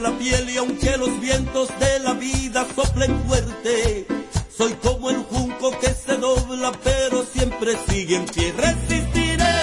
la 0.00 0.10
piel 0.16 0.48
y 0.48 0.56
aunque 0.56 0.96
los 0.96 1.20
vientos 1.20 1.68
de 1.78 1.98
la 1.98 2.14
vida 2.14 2.66
soplen 2.74 3.22
fuerte, 3.28 4.06
soy 4.56 4.72
como 4.82 5.10
el 5.10 5.18
junco 5.24 5.78
que 5.78 5.92
se 5.92 6.16
dobla 6.16 6.72
pero 6.82 7.22
siempre 7.24 7.76
sigue 7.86 8.16
en 8.16 8.24
pie. 8.24 8.54
Resistiré 8.56 9.54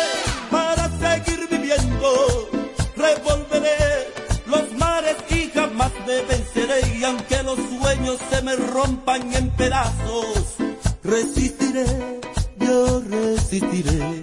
para 0.52 0.88
seguir 1.00 1.48
viviendo, 1.50 2.50
revolveré 2.96 4.14
los 4.46 4.72
mares 4.74 5.18
y 5.32 5.50
jamás 5.50 5.92
me 6.06 6.22
venceré 6.22 6.98
y 7.00 7.04
aunque 7.04 7.42
los 7.42 7.58
sueños 7.58 8.20
se 8.30 8.42
me 8.44 8.56
rompan 8.56 9.34
en 9.34 9.50
pedazos, 9.50 10.58
resistiré, 11.04 12.20
yo 12.60 13.02
resistiré. 13.02 14.22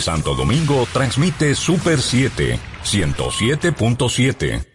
Santo 0.00 0.34
Domingo 0.34 0.86
transmite 0.92 1.54
Super 1.54 2.00
7, 2.00 2.58
107.7. 2.82 4.70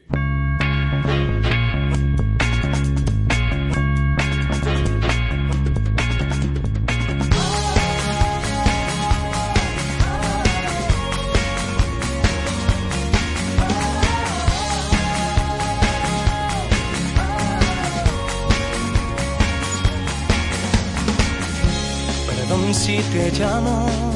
si 22.75 22.97
te 23.11 23.31
llamo 23.31 24.14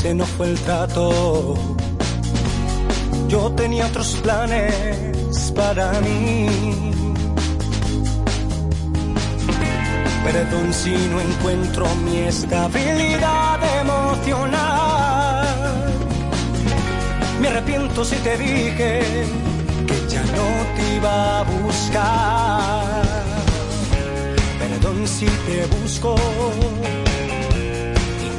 ese 0.00 0.14
no 0.14 0.24
fue 0.24 0.46
el 0.46 0.58
trato. 0.60 1.54
Yo 3.28 3.52
tenía 3.52 3.86
otros 3.86 4.16
planes 4.22 5.52
para 5.54 5.92
mí. 6.00 6.46
Perdón 10.24 10.72
si 10.72 10.90
no 10.90 11.20
encuentro 11.20 11.84
mi 11.96 12.16
estabilidad 12.20 13.60
emocional. 13.82 15.46
Me 17.40 17.48
arrepiento 17.48 18.02
si 18.02 18.16
te 18.16 18.38
dije 18.38 19.02
que 19.86 19.96
ya 20.08 20.22
no 20.22 20.46
te 20.76 20.94
iba 20.96 21.40
a 21.40 21.42
buscar. 21.42 23.02
Perdón 24.60 25.06
si 25.06 25.26
te 25.26 25.66
busco 25.76 26.14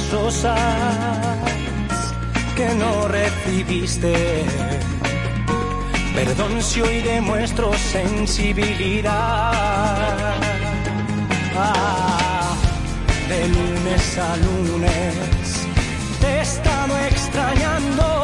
las 0.00 0.12
rosas 0.12 0.58
que 2.56 2.68
no 2.74 3.08
recibiste. 3.08 4.44
Perdón 6.14 6.62
si 6.62 6.80
hoy 6.80 7.00
demuestro 7.02 7.72
sensibilidad. 7.74 9.52
Ah, 11.56 12.56
de 13.28 13.48
lunes 13.48 14.18
a 14.18 14.36
lunes 14.36 15.66
te 16.20 16.26
he 16.26 16.40
estado 16.40 16.98
extrañando. 17.10 18.19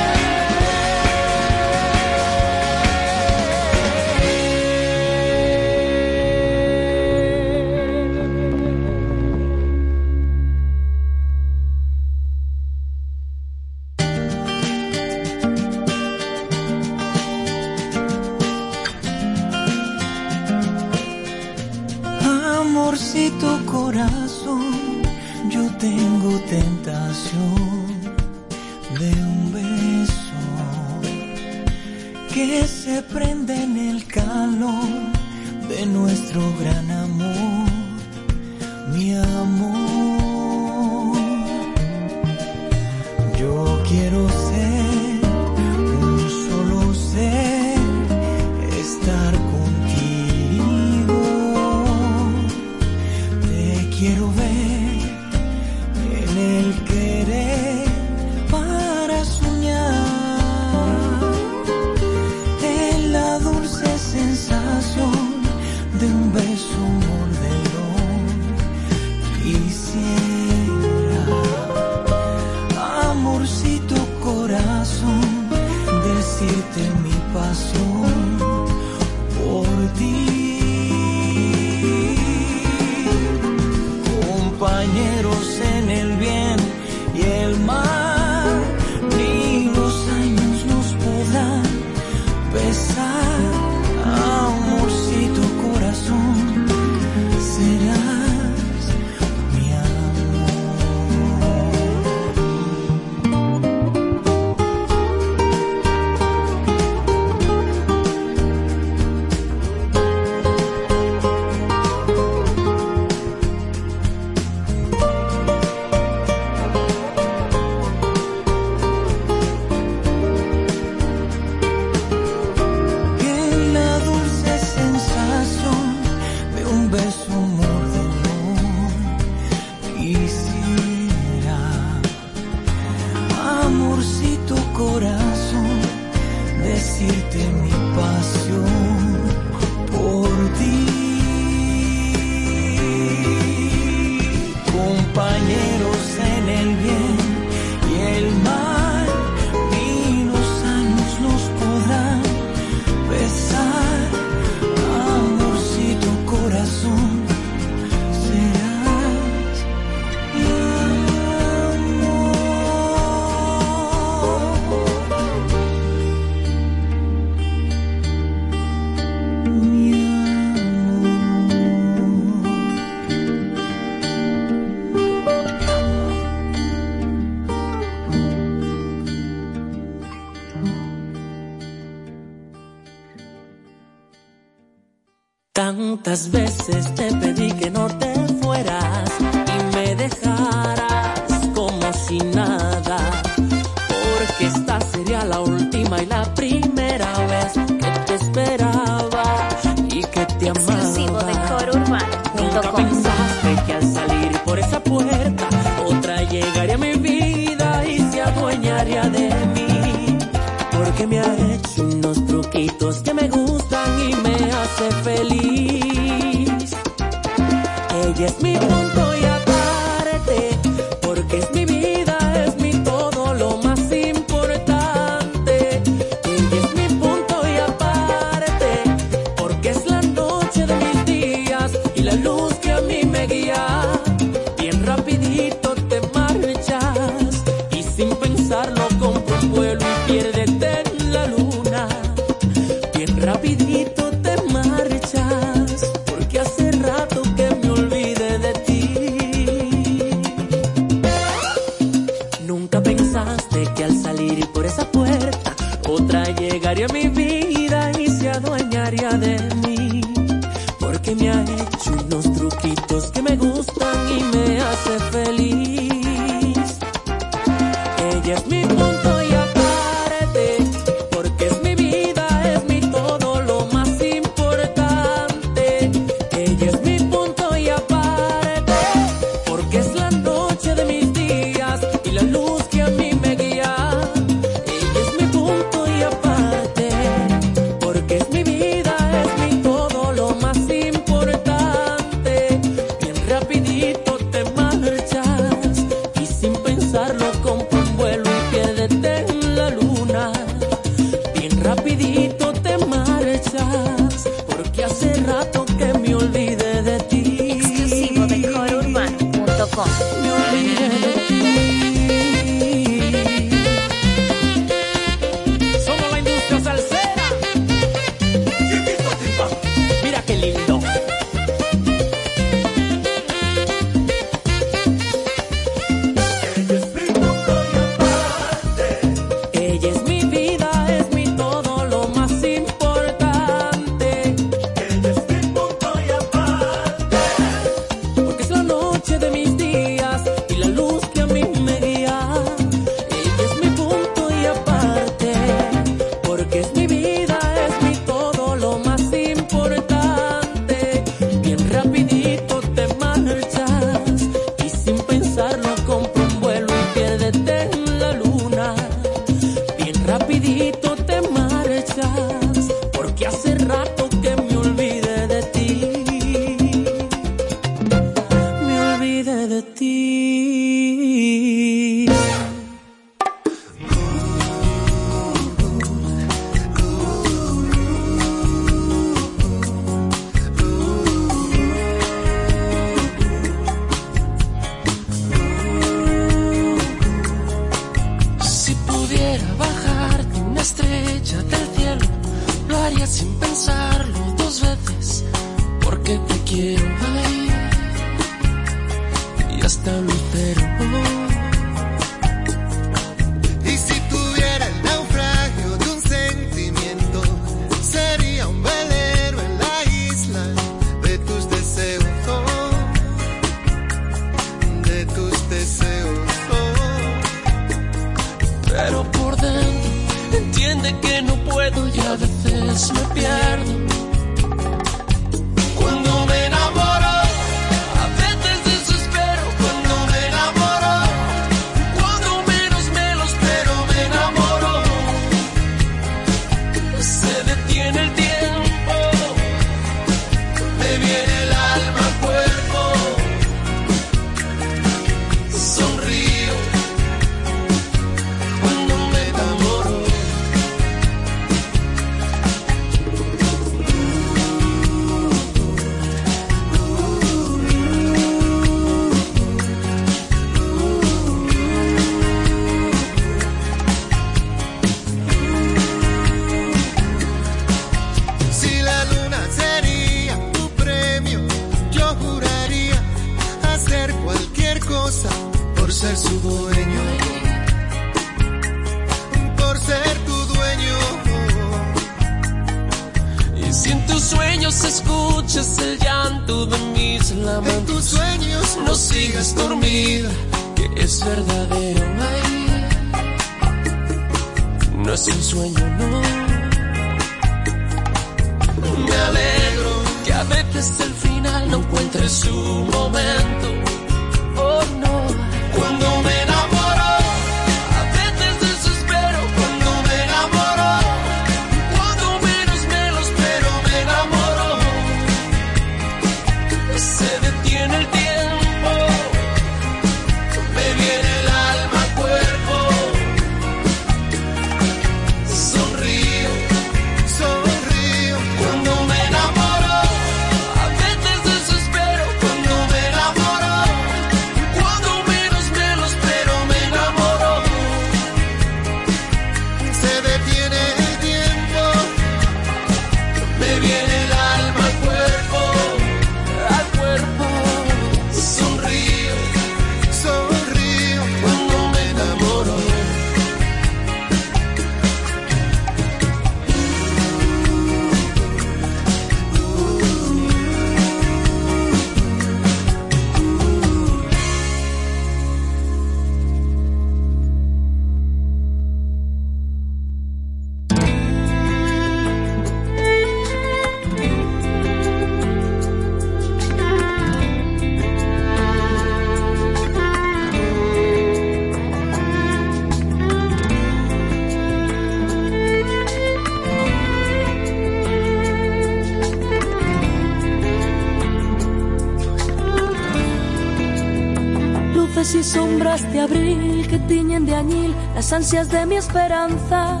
Ansias 598.32 598.70
de 598.70 598.86
mi 598.86 598.96
esperanza. 598.96 600.00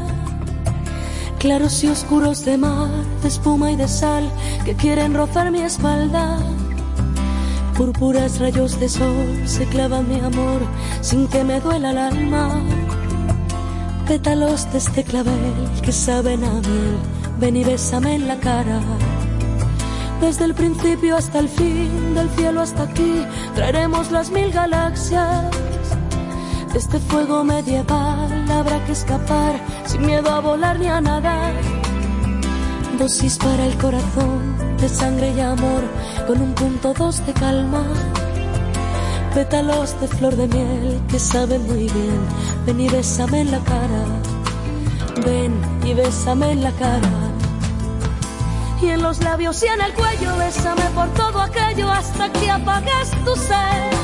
Claros 1.38 1.82
y 1.84 1.88
oscuros 1.88 2.44
de 2.44 2.56
mar, 2.56 2.90
de 3.20 3.28
espuma 3.28 3.72
y 3.72 3.76
de 3.76 3.88
sal 3.88 4.30
que 4.64 4.74
quieren 4.74 5.14
rozar 5.14 5.50
mi 5.50 5.60
espalda. 5.60 6.38
Púrpuras 7.76 8.38
rayos 8.38 8.78
de 8.78 8.88
sol 8.88 9.42
se 9.44 9.66
clavan 9.66 10.08
mi 10.08 10.20
amor 10.20 10.60
sin 11.00 11.26
que 11.28 11.44
me 11.44 11.60
duela 11.60 11.90
el 11.90 11.98
alma. 11.98 12.60
Pétalos 14.06 14.70
de 14.72 14.78
este 14.78 15.04
clavel 15.04 15.54
que 15.82 15.92
saben 15.92 16.44
a 16.44 16.52
miel, 16.52 16.96
ven 17.38 17.56
y 17.56 17.64
bésame 17.64 18.14
en 18.14 18.28
la 18.28 18.36
cara. 18.36 18.80
Desde 20.20 20.44
el 20.44 20.54
principio 20.54 21.16
hasta 21.16 21.38
el 21.40 21.48
fin, 21.48 22.14
del 22.14 22.30
cielo 22.30 22.60
hasta 22.60 22.84
aquí, 22.84 23.24
traeremos 23.54 24.10
las 24.10 24.30
mil 24.30 24.52
galaxias. 24.52 25.61
Este 26.74 26.98
fuego 26.98 27.44
medieval 27.44 28.50
habrá 28.50 28.82
que 28.86 28.92
escapar 28.92 29.60
sin 29.84 30.06
miedo 30.06 30.30
a 30.30 30.40
volar 30.40 30.78
ni 30.78 30.86
a 30.86 31.02
nadar. 31.02 31.52
Dosis 32.98 33.36
para 33.36 33.66
el 33.66 33.76
corazón 33.76 34.56
de 34.78 34.88
sangre 34.88 35.32
y 35.36 35.40
amor 35.40 35.82
con 36.26 36.40
un 36.40 36.54
punto 36.54 36.94
dos 36.94 37.24
de 37.26 37.34
calma. 37.34 37.84
Pétalos 39.34 40.00
de 40.00 40.08
flor 40.08 40.34
de 40.34 40.48
miel 40.48 41.00
que 41.08 41.18
saben 41.18 41.62
muy 41.66 41.90
bien. 41.90 42.20
Ven 42.64 42.80
y 42.80 42.88
bésame 42.88 43.40
en 43.40 43.50
la 43.50 43.60
cara. 43.60 44.04
Ven 45.26 45.52
y 45.84 45.92
bésame 45.92 46.52
en 46.52 46.62
la 46.62 46.72
cara. 46.72 47.10
Y 48.80 48.88
en 48.88 49.02
los 49.02 49.22
labios 49.22 49.62
y 49.62 49.66
en 49.66 49.80
el 49.80 49.92
cuello, 49.92 50.36
bésame 50.38 50.84
por 50.94 51.08
todo 51.10 51.40
aquello 51.40 51.90
hasta 51.90 52.32
que 52.32 52.50
apagues 52.50 53.10
tu 53.24 53.36
sed. 53.36 54.01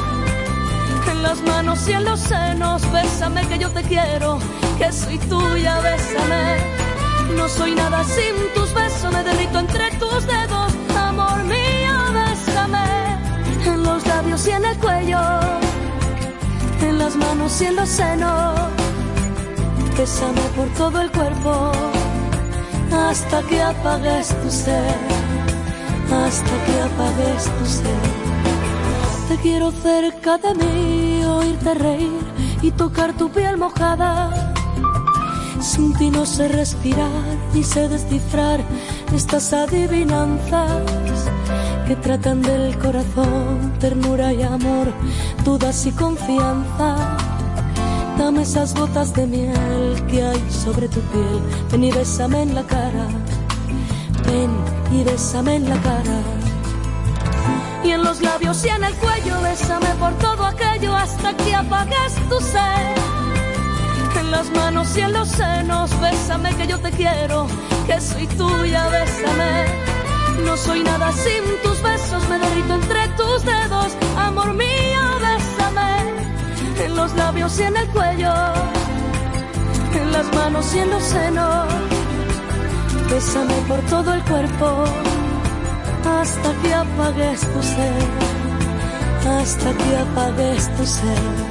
En 1.19 1.25
las 1.25 1.43
manos 1.43 1.89
y 1.89 1.93
en 1.93 2.05
los 2.05 2.21
senos, 2.21 2.81
bésame 2.93 3.45
que 3.49 3.59
yo 3.59 3.69
te 3.71 3.83
quiero, 3.83 4.39
que 4.79 4.93
soy 4.93 5.19
tuya, 5.19 5.81
bésame. 5.81 6.59
No 7.37 7.49
soy 7.49 7.75
nada 7.75 8.05
sin 8.05 8.37
tus 8.55 8.73
besos, 8.73 9.13
me 9.13 9.25
derrito 9.25 9.59
entre 9.59 9.91
tus 9.99 10.25
dedos, 10.25 10.73
amor 10.97 11.43
mío, 11.43 11.95
bésame. 12.15 13.19
En 13.67 13.83
los 13.83 14.07
labios 14.07 14.47
y 14.47 14.51
en 14.53 14.65
el 14.65 14.79
cuello, 14.79 15.19
en 16.83 16.99
las 16.99 17.17
manos 17.17 17.61
y 17.63 17.65
en 17.65 17.77
los 17.77 17.89
senos, 17.89 18.55
bésame 19.97 20.43
por 20.55 20.69
todo 20.75 21.01
el 21.01 21.11
cuerpo 21.11 21.73
hasta 22.93 23.43
que 23.43 23.61
apagues 23.61 24.29
tu 24.41 24.51
ser, 24.51 24.95
hasta 26.13 26.65
que 26.65 26.81
apagues 26.81 27.45
tu 27.59 27.67
ser. 27.67 28.29
Te 29.29 29.37
quiero 29.43 29.71
cerca 29.73 30.39
de 30.39 30.55
mí, 30.55 31.08
oírte 31.49 31.75
reír 31.75 32.21
y 32.63 32.71
tocar 32.71 33.17
tu 33.17 33.31
piel 33.31 33.57
mojada. 33.57 34.55
Sin 35.61 35.93
ti 35.95 36.11
no 36.11 36.25
sé 36.27 36.49
respirar 36.49 37.25
ni 37.55 37.63
sé 37.63 37.89
descifrar 37.89 38.61
estas 39.15 39.53
adivinanzas 39.53 40.83
que 41.87 41.97
tratan 41.97 42.43
del 42.43 42.79
corazón, 42.79 43.73
ternura 43.81 44.33
y 44.33 44.43
amor, 44.43 44.93
dudas 45.45 45.87
y 45.87 45.93
confianza. 45.93 47.17
Dame 48.19 48.43
esas 48.43 48.75
gotas 48.75 49.15
de 49.15 49.27
miel 49.27 50.05
que 50.09 50.23
hay 50.23 50.43
sobre 50.51 50.89
tu 50.89 51.01
piel. 51.01 51.41
Ven 51.71 51.85
y 51.85 51.93
bésame 51.93 52.43
en 52.43 52.55
la 52.55 52.65
cara. 52.65 53.07
Ven 54.27 54.51
y 54.93 55.05
bésame 55.05 55.57
en 55.57 55.69
la 55.69 55.81
cara. 55.81 56.38
Y 57.85 57.91
en 57.91 58.03
los 58.03 58.21
labios 58.21 58.65
y 58.65 58.69
en 58.69 58.85
el 58.85 58.95
cuello, 58.95 59.41
bésame 59.43 59.89
por 60.01 60.13
todo 60.19 60.45
aquello 60.45 60.95
hasta 60.95 61.37
que 61.37 61.55
apagues 61.55 62.15
tu 62.29 62.41
sed. 62.41 62.97
En 64.21 64.31
las 64.31 64.51
manos 64.51 64.97
y 64.97 65.01
en 65.01 65.13
los 65.13 65.29
senos, 65.29 65.91
bésame 66.01 66.55
que 66.57 66.67
yo 66.67 66.79
te 66.81 66.91
quiero, 66.91 67.47
que 67.87 68.01
soy 68.01 68.27
tuya, 68.27 68.89
bésame. 68.89 69.67
No 70.45 70.57
soy 70.57 70.83
nada 70.83 71.13
sin 71.13 71.45
tus 71.63 71.83
besos, 71.83 72.29
me 72.29 72.39
derrito 72.39 72.75
entre 72.75 73.09
tus 73.17 73.45
dedos, 73.45 73.93
amor 74.17 74.55
mío, 74.55 75.03
bésame 75.21 76.85
en 76.85 76.97
los 76.97 77.15
labios 77.15 77.59
y 77.59 77.63
en 77.63 77.77
el 77.77 77.89
cuello, 77.89 78.33
en 79.95 80.13
las 80.13 80.27
manos 80.35 80.75
y 80.75 80.79
en 80.79 80.91
los 80.91 81.03
senos. 81.03 81.67
Bésame 83.11 83.55
por 83.67 83.81
todo 83.83 84.13
el 84.13 84.23
cuerpo 84.23 84.85
hasta 86.05 86.53
que 86.63 86.75
apagues 86.75 87.41
tu 87.41 87.63
ser, 87.63 88.03
hasta 89.41 89.73
que 89.75 89.97
apagues 89.97 90.77
tu 90.77 90.87
ser. 90.87 91.48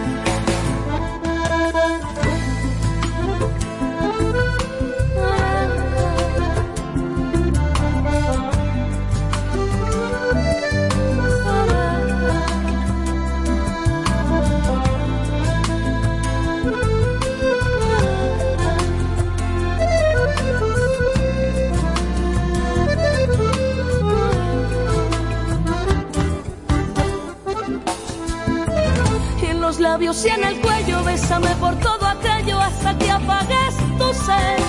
Labios 29.92 30.26
y 30.26 30.30
en 30.30 30.44
el 30.44 30.60
cuello, 30.60 31.02
bésame 31.06 31.52
por 31.64 31.74
todo 31.80 32.06
aquello 32.16 32.60
hasta 32.60 32.90
que 32.98 33.10
apagues 33.10 33.74
tu 34.00 34.08
sed. 34.26 34.60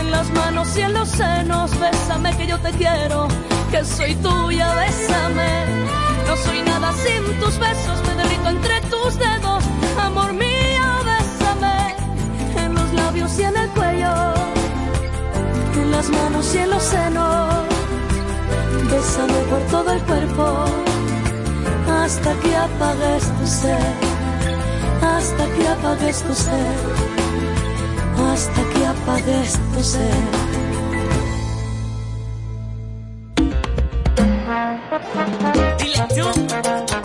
En 0.00 0.10
las 0.12 0.28
manos 0.30 0.68
y 0.76 0.80
en 0.82 0.92
los 0.92 1.08
senos, 1.08 1.68
bésame 1.80 2.30
que 2.36 2.46
yo 2.46 2.56
te 2.66 2.70
quiero, 2.82 3.26
que 3.72 3.84
soy 3.84 4.14
tuya, 4.26 4.68
bésame. 4.82 5.50
No 6.28 6.34
soy 6.44 6.60
nada 6.62 6.88
sin 7.02 7.22
tus 7.40 7.58
besos, 7.58 7.96
me 8.06 8.14
derrito 8.20 8.48
entre 8.56 8.80
tus 8.92 9.12
dedos, 9.26 9.62
amor 10.08 10.32
mío, 10.44 10.86
bésame. 11.10 11.78
En 12.62 12.74
los 12.78 12.88
labios 12.92 13.32
y 13.40 13.42
en 13.42 13.56
el 13.56 13.68
cuello, 13.70 14.14
en 15.80 15.90
las 15.90 16.08
manos 16.10 16.54
y 16.54 16.58
en 16.58 16.70
los 16.70 16.82
senos, 16.94 17.54
bésame 18.92 19.38
por 19.50 19.62
todo 19.74 19.90
el 19.96 20.02
cuerpo, 20.10 20.46
hasta 22.06 22.32
que 22.40 22.54
apagues 22.54 23.24
tu 23.36 23.46
ser, 23.48 23.94
hasta 25.02 25.44
que 25.54 25.66
apagues 25.66 26.22
tu 26.22 26.34
ser, 26.34 26.76
hasta 28.30 28.62
que 28.70 28.86
apagues 28.86 29.58
tu 29.74 29.82
ser. 29.82 30.22
Dile 35.78 36.95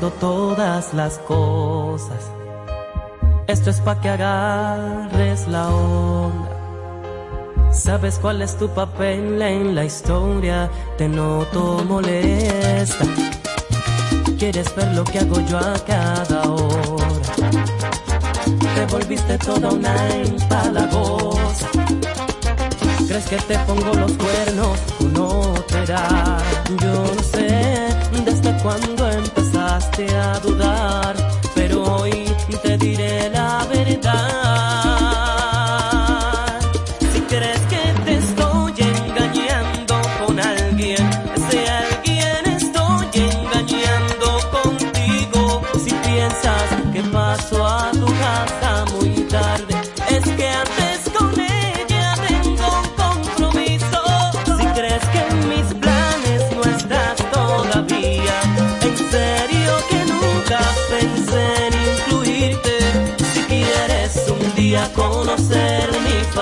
aclarando 0.00 0.10
todas 0.18 0.94
las 0.94 1.18
cosas. 1.18 2.30
Esto 3.46 3.70
es 3.70 3.80
pa' 3.80 4.00
que 4.00 4.08
agarres 4.08 5.46
la 5.48 5.68
onda. 5.68 6.48
¿Sabes 7.72 8.18
cuál 8.18 8.42
es 8.42 8.56
tu 8.56 8.68
papel 8.68 9.40
en 9.42 9.74
la 9.74 9.84
historia? 9.84 10.70
Te 10.96 11.08
noto 11.08 11.84
molesta. 11.86 13.04
Quieres 14.38 14.74
ver 14.74 14.94
lo 14.94 15.04
que 15.04 15.18
hago 15.18 15.40
yo 15.40 15.58
a 15.58 15.74
cada 15.86 16.42
hora. 16.50 17.50
Te 18.74 18.86
volviste 18.86 19.38
toda 19.38 19.70
una 19.70 19.94
empalagosa. 20.14 21.68
¿Crees 23.06 23.26
que 23.26 23.36
te 23.36 23.58
pongo 23.66 23.92
los 23.94 24.12
cuernos 24.12 24.78
no 25.12 25.54
te 25.66 25.84
da? 25.86 26.38
Yo 26.80 26.92
no 26.92 27.22
sé 27.22 27.88
desde 28.24 28.52
cuándo 28.62 28.99
a 30.08 30.40
dudar, 30.40 31.16
pero 31.54 31.82
hoy 31.82 32.24
te 32.62 32.78
diré 32.78 33.19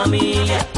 familia, 0.08 0.77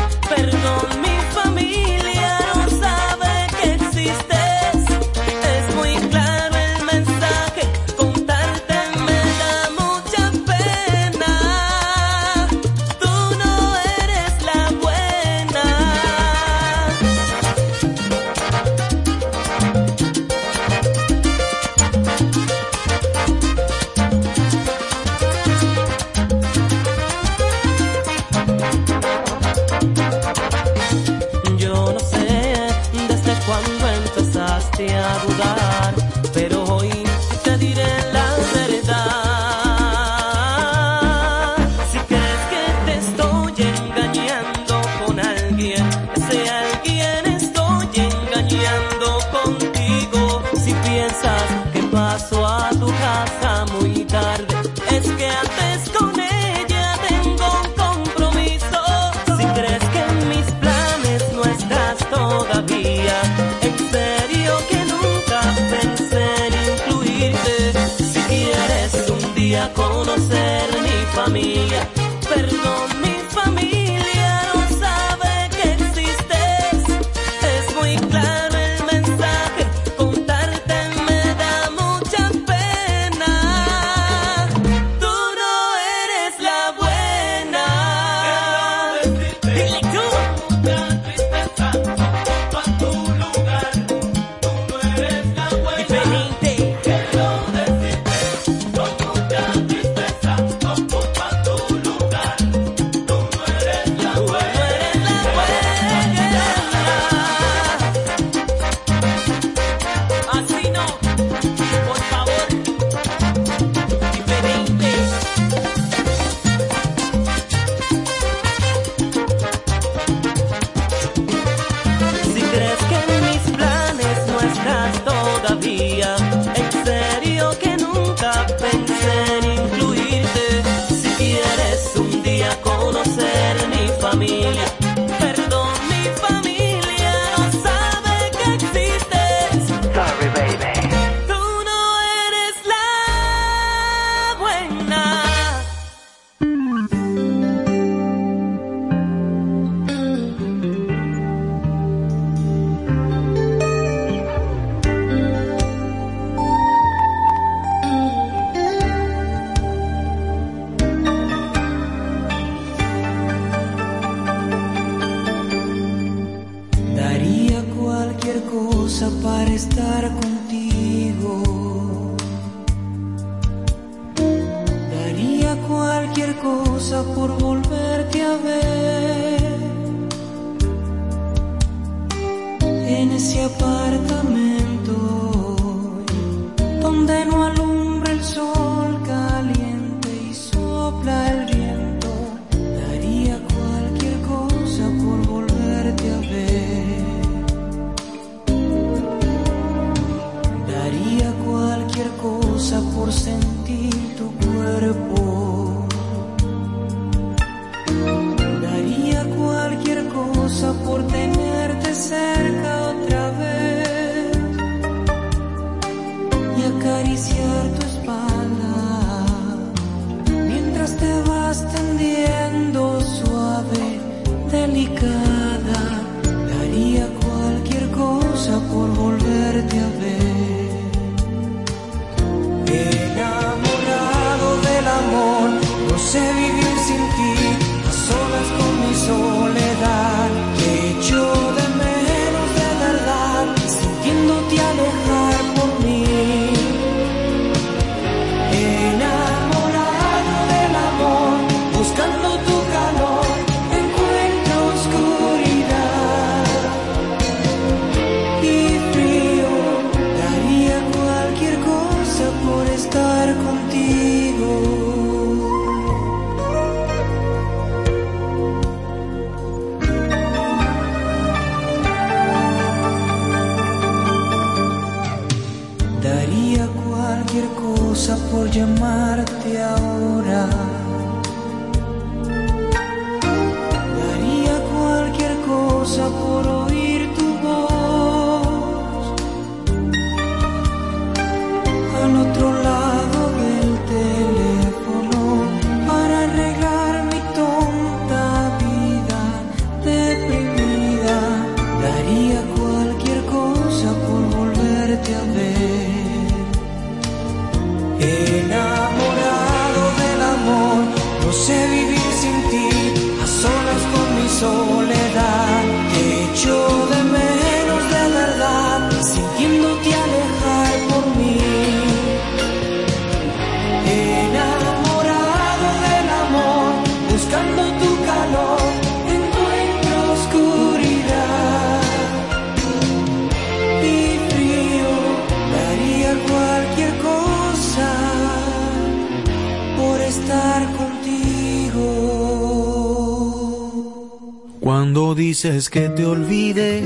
dices 345.42 345.70
que 345.70 345.88
te 345.88 346.04
olvide, 346.04 346.82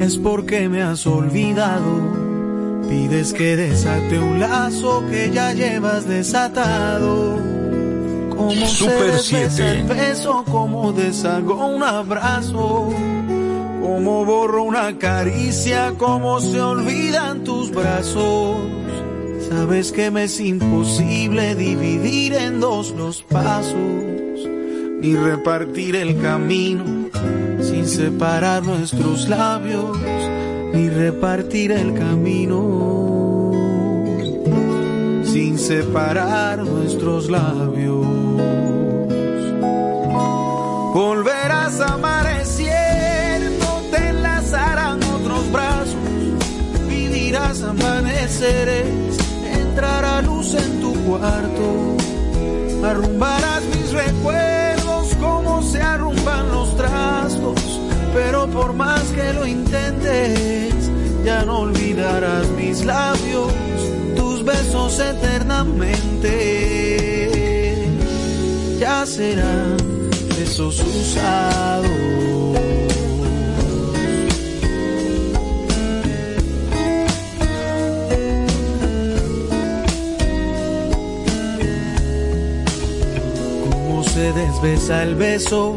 es 0.00 0.16
porque 0.16 0.68
me 0.68 0.82
has 0.82 1.06
olvidado. 1.06 2.82
Pides 2.88 3.32
que 3.32 3.54
desate 3.54 4.18
un 4.18 4.40
lazo 4.40 5.04
que 5.08 5.30
ya 5.30 5.52
llevas 5.52 6.08
desatado. 6.08 7.38
Como 8.36 8.66
Super 8.66 9.12
se 9.20 9.36
desbesa 9.38 9.56
7. 9.56 9.70
el 9.70 9.84
beso, 9.84 10.44
como 10.50 10.92
deshago 10.92 11.66
un 11.66 11.84
abrazo. 11.84 12.92
Como 13.80 14.24
borro 14.24 14.64
una 14.64 14.98
caricia, 14.98 15.94
como 15.96 16.40
se 16.40 16.60
olvidan 16.60 17.44
tus 17.44 17.70
brazos. 17.70 18.56
Sabes 19.48 19.92
que 19.92 20.10
me 20.10 20.24
es 20.24 20.40
imposible 20.40 21.54
dividir 21.54 22.34
en 22.34 22.58
dos 22.58 22.90
los 22.90 23.22
pasos, 23.22 23.78
ni 25.00 25.14
repartir 25.14 25.94
el 25.94 26.20
camino 26.20 27.04
sin 27.74 27.88
separar 27.88 28.62
nuestros 28.62 29.28
labios, 29.28 29.98
ni 30.72 30.88
repartir 30.88 31.72
el 31.72 31.92
camino 31.94 33.50
sin 35.24 35.58
separar 35.58 36.58
nuestros 36.58 37.28
labios. 37.28 38.06
Volverás 40.94 41.80
a 41.80 41.94
amanecer, 41.94 43.50
no 43.58 43.80
te 43.90 44.08
enlazarán 44.10 45.02
otros 45.02 45.50
brazos, 45.50 45.96
vivirás 46.88 47.60
amaneceres, 47.62 49.18
entrará 49.52 50.22
luz 50.22 50.54
en 50.54 50.80
tu 50.80 50.94
cuarto, 51.06 51.96
arrumbarás 52.86 53.64
mis 53.74 53.90
recuerdos 53.90 55.12
como 55.20 55.60
se 55.62 55.82
arrumban 55.82 56.53
pero 58.14 58.46
por 58.48 58.72
más 58.72 59.02
que 59.12 59.32
lo 59.32 59.46
intentes, 59.46 60.90
ya 61.24 61.44
no 61.44 61.60
olvidarás 61.60 62.48
mis 62.50 62.84
labios, 62.84 63.52
tus 64.16 64.44
besos 64.44 65.00
eternamente, 65.00 66.32
ya 68.78 69.04
serán 69.04 69.76
besos 70.36 70.80
usados. 70.80 71.90
Cómo 83.64 84.04
se 84.04 84.32
desbesa 84.32 85.02
el 85.02 85.14
beso, 85.16 85.76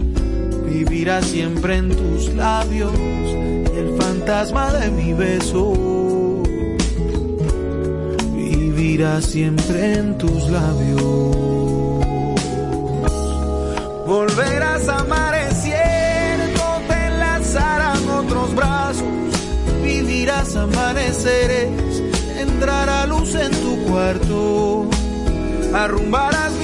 vivirá 0.71 1.21
siempre 1.21 1.77
en 1.77 1.89
tus 1.89 2.33
labios 2.33 2.93
y 2.95 3.77
el 3.77 3.95
fantasma 3.99 4.71
de 4.73 4.89
mi 4.91 5.13
beso. 5.13 5.73
Vivirá 8.33 9.21
siempre 9.21 9.95
en 9.95 10.17
tus 10.17 10.49
labios. 10.49 11.35
Volverás 14.07 14.87
a 14.87 14.99
amanecer, 14.99 16.39
no 16.57 16.71
te 16.87 17.05
enlazarán 17.07 18.09
otros 18.09 18.55
brazos, 18.55 19.03
vivirás 19.83 20.55
amaneceres, 20.55 21.69
entrará 22.37 23.05
luz 23.07 23.33
en 23.35 23.51
tu 23.51 23.77
cuarto, 23.85 24.89
arrumbarás 25.73 26.60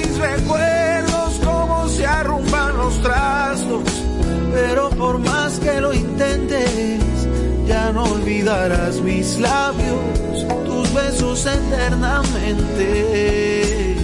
olvidarás 8.28 9.00
mis 9.00 9.38
labios, 9.38 10.46
tus 10.66 10.92
besos 10.92 11.46
eternamente. 11.46 13.96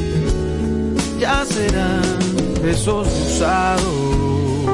Ya 1.21 1.45
serán 1.45 2.19
besos 2.63 3.07
usados. 3.07 4.74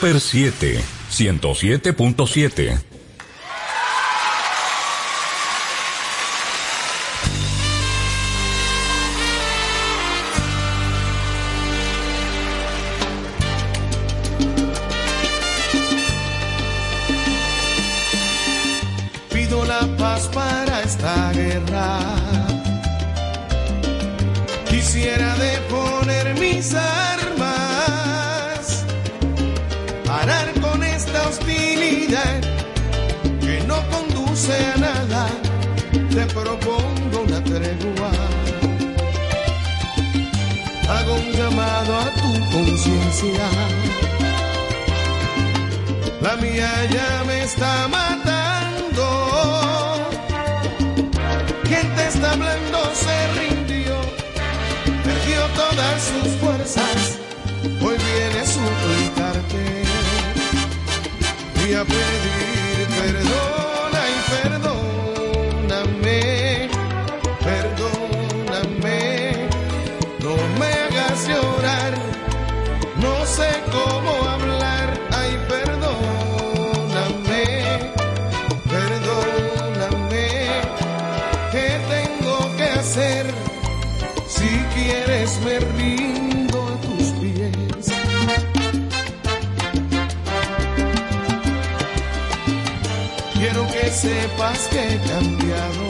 Super 0.00 0.18
7, 0.18 0.82
107.7. 1.10 2.89
propongo 36.42 37.22
una 37.26 37.42
tregua. 37.44 38.10
Hago 40.88 41.14
un 41.14 41.32
llamado 41.32 41.96
a 41.96 42.10
tu 42.20 42.30
conciencia. 42.56 43.46
La 46.20 46.36
mía 46.36 46.70
ya 46.90 47.24
me 47.26 47.44
está 47.44 47.88
matando. 47.88 49.06
Quien 51.64 51.94
te 51.94 52.08
está 52.08 52.32
hablando 52.32 52.78
se 53.04 53.16
rindió, 53.38 53.96
perdió 55.04 55.40
todas 55.62 56.02
sus 56.10 56.28
fuerzas. 56.40 57.18
Hoy 57.82 57.96
viene 58.08 58.40
a 58.40 58.46
suplicarte 58.46 59.64
y 61.68 61.74
a 61.74 61.84
pedir 61.84 62.88
perdona 62.98 63.49
sepas 94.40 94.68
que 94.68 94.78
he 94.78 94.98
cambiado. 95.00 95.88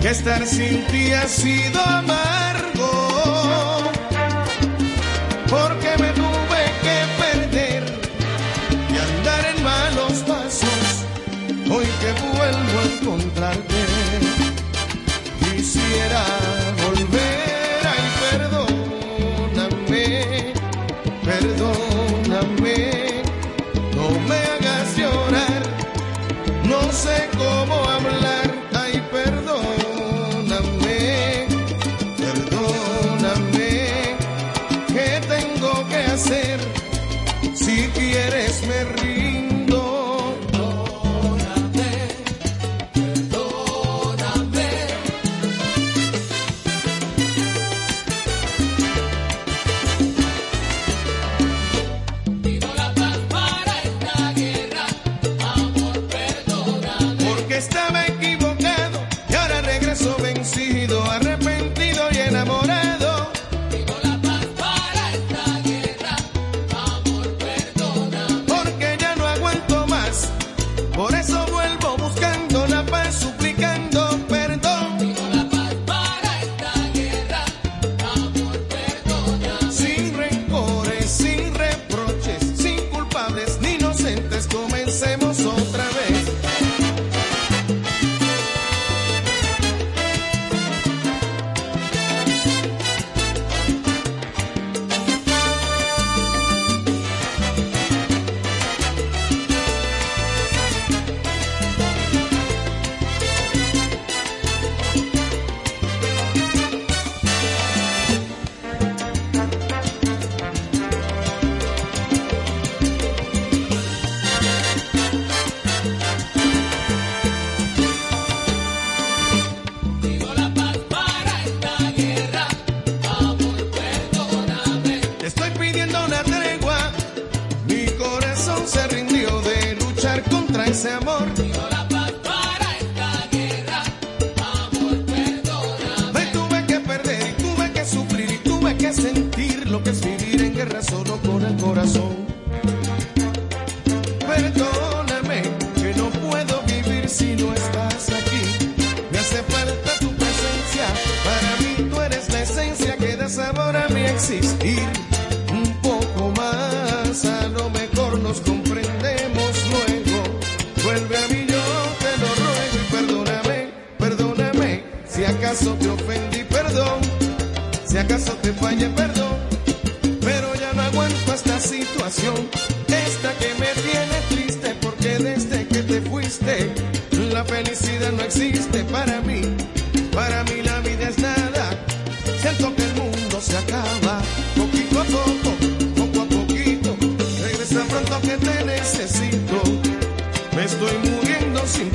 Que 0.00 0.08
estar 0.08 0.46
sin 0.46 0.86
ti 0.86 1.12
ha 1.12 1.28
sido 1.28 1.80
amargo. 1.80 2.90
Porque 5.48 5.90
me 6.02 6.10
tuve 6.20 6.62
que 6.84 6.96
perder 7.22 7.82
y 8.88 8.98
andar 9.08 9.44
en 9.54 9.62
malos 9.62 10.14
pasos. 10.26 11.04
Hoy 11.70 11.86
que 12.00 12.12
vuelvo 12.36 12.76
a 12.80 12.84
encontrarte, 12.94 13.69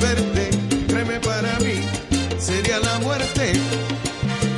verte. 0.00 0.50
Créeme 0.88 1.20
para 1.20 1.58
mí, 1.60 1.86
sería 2.38 2.78
la 2.78 2.98
muerte. 3.00 3.52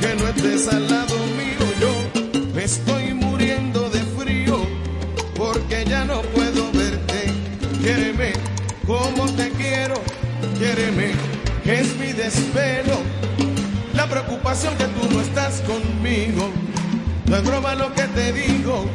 Que 0.01 0.15
no 0.15 0.27
estés 0.27 0.67
al 0.67 0.89
lado 0.89 1.15
mío. 1.37 1.65
Yo 1.79 2.53
me 2.53 2.63
estoy 2.63 3.13
muriendo 3.13 3.89
de 3.89 3.99
frío. 4.17 4.67
Porque 5.35 5.85
ya 5.85 6.05
no 6.05 6.21
puedo 6.21 6.71
verte. 6.71 7.33
Quiéreme 7.81 8.33
como 8.85 9.25
te 9.33 9.49
quiero. 9.51 9.95
Quiéreme, 10.57 11.11
que 11.63 11.79
es 11.79 11.95
mi 11.97 12.11
desvelo. 12.11 12.97
La 13.93 14.07
preocupación 14.07 14.75
que 14.77 14.85
tú 14.85 15.13
no 15.13 15.21
estás 15.21 15.61
conmigo. 15.61 16.49
No 17.27 17.35
es 17.37 17.43
broma 17.43 17.75
lo 17.75 17.93
que 17.93 18.03
te 18.03 18.33
digo. 18.33 18.85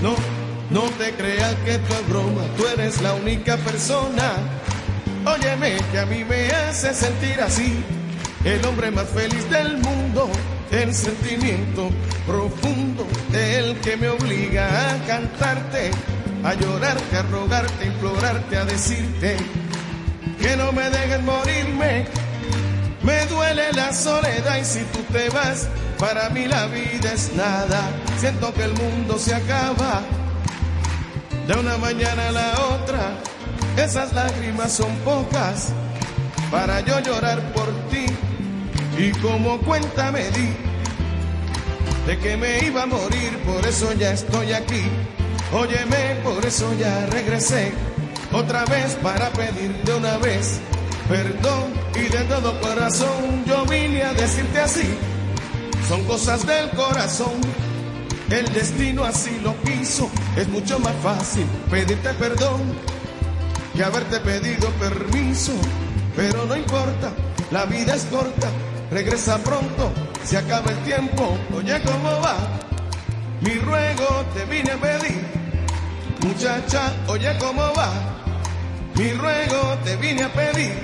No, 0.00 0.14
no 0.70 0.82
te 0.98 1.12
creas 1.12 1.54
que 1.64 1.72
esto 1.72 1.94
es 1.94 2.08
broma. 2.08 2.42
Tú 2.56 2.66
eres 2.66 3.02
la 3.02 3.14
única 3.14 3.56
persona. 3.56 4.59
Óyeme, 5.34 5.76
que 5.92 5.98
a 5.98 6.06
mí 6.06 6.24
me 6.24 6.48
hace 6.48 6.94
sentir 6.94 7.40
así. 7.40 7.84
El 8.44 8.64
hombre 8.66 8.90
más 8.90 9.08
feliz 9.08 9.48
del 9.50 9.78
mundo. 9.78 10.28
El 10.70 10.94
sentimiento 10.94 11.90
profundo. 12.26 13.06
El 13.32 13.76
que 13.80 13.96
me 13.96 14.08
obliga 14.08 14.66
a 14.90 15.06
cantarte. 15.06 15.90
A 16.42 16.54
llorarte, 16.54 17.16
a 17.16 17.22
rogarte, 17.22 17.84
a 17.84 17.86
implorarte, 17.86 18.56
a 18.56 18.64
decirte 18.64 19.36
que 20.40 20.56
no 20.56 20.72
me 20.72 20.88
dejes 20.88 21.22
morirme. 21.22 22.06
Me 23.02 23.26
duele 23.26 23.72
la 23.72 23.92
soledad 23.92 24.58
y 24.58 24.64
si 24.64 24.80
tú 24.84 25.00
te 25.12 25.28
vas, 25.30 25.68
para 25.98 26.30
mí 26.30 26.46
la 26.46 26.66
vida 26.66 27.12
es 27.12 27.32
nada. 27.34 27.90
Siento 28.18 28.52
que 28.54 28.64
el 28.64 28.72
mundo 28.72 29.18
se 29.18 29.34
acaba 29.34 30.02
de 31.46 31.54
una 31.54 31.76
mañana 31.78 32.28
a 32.28 32.32
la 32.32 32.52
otra. 32.74 33.29
Esas 33.82 34.12
lágrimas 34.12 34.72
son 34.72 34.94
pocas 34.98 35.72
para 36.50 36.80
yo 36.80 37.00
llorar 37.00 37.40
por 37.54 37.66
ti. 37.88 38.04
Y 38.98 39.10
como 39.22 39.58
cuenta 39.60 40.12
me 40.12 40.30
di 40.32 40.54
de 42.06 42.18
que 42.18 42.36
me 42.36 42.58
iba 42.66 42.82
a 42.82 42.86
morir, 42.86 43.38
por 43.46 43.66
eso 43.66 43.90
ya 43.94 44.12
estoy 44.12 44.52
aquí. 44.52 44.82
Óyeme, 45.54 46.20
por 46.22 46.44
eso 46.44 46.70
ya 46.78 47.06
regresé 47.06 47.72
otra 48.32 48.66
vez 48.66 48.96
para 49.02 49.30
pedirte 49.30 49.94
una 49.94 50.18
vez 50.18 50.60
perdón 51.08 51.72
y 51.96 52.02
de 52.02 52.20
todo 52.24 52.60
corazón 52.60 53.44
yo 53.46 53.64
vine 53.64 54.02
a 54.02 54.12
decirte 54.12 54.60
así. 54.60 54.94
Son 55.88 56.04
cosas 56.04 56.46
del 56.46 56.68
corazón, 56.70 57.40
el 58.30 58.52
destino 58.52 59.04
así 59.04 59.40
lo 59.42 59.56
quiso. 59.62 60.10
Es 60.36 60.46
mucho 60.48 60.78
más 60.78 60.94
fácil 61.02 61.46
pedirte 61.70 62.12
perdón 62.14 62.60
que 63.80 63.86
haberte 63.86 64.20
pedido 64.20 64.68
permiso. 64.72 65.52
Pero 66.14 66.44
no 66.44 66.54
importa, 66.54 67.12
la 67.50 67.64
vida 67.64 67.94
es 67.94 68.04
corta, 68.04 68.50
regresa 68.90 69.38
pronto, 69.38 69.90
se 70.22 70.36
acaba 70.36 70.70
el 70.70 70.76
tiempo. 70.80 71.38
Oye, 71.56 71.80
¿cómo 71.82 72.10
va? 72.20 72.36
Mi 73.40 73.54
ruego 73.54 74.22
te 74.34 74.44
vine 74.44 74.72
a 74.72 74.76
pedir. 74.76 75.24
Muchacha, 76.26 76.92
oye, 77.06 77.34
¿cómo 77.38 77.62
va? 77.74 77.90
Mi 78.96 79.12
ruego 79.14 79.78
te 79.82 79.96
vine 79.96 80.24
a 80.24 80.32
pedir, 80.34 80.74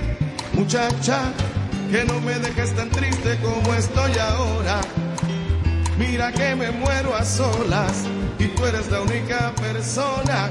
muchacha, 0.54 1.20
que 1.90 2.02
no 2.04 2.18
me 2.22 2.38
dejes 2.38 2.74
tan 2.76 2.88
triste 2.88 3.38
como 3.42 3.74
estoy 3.74 4.12
ahora. 4.16 4.80
Mira 5.98 6.32
que 6.32 6.56
me 6.56 6.70
muero 6.70 7.14
a 7.14 7.22
solas 7.26 8.04
y 8.38 8.46
tú 8.46 8.64
eres 8.64 8.90
la 8.90 9.02
única 9.02 9.52
persona 9.56 10.48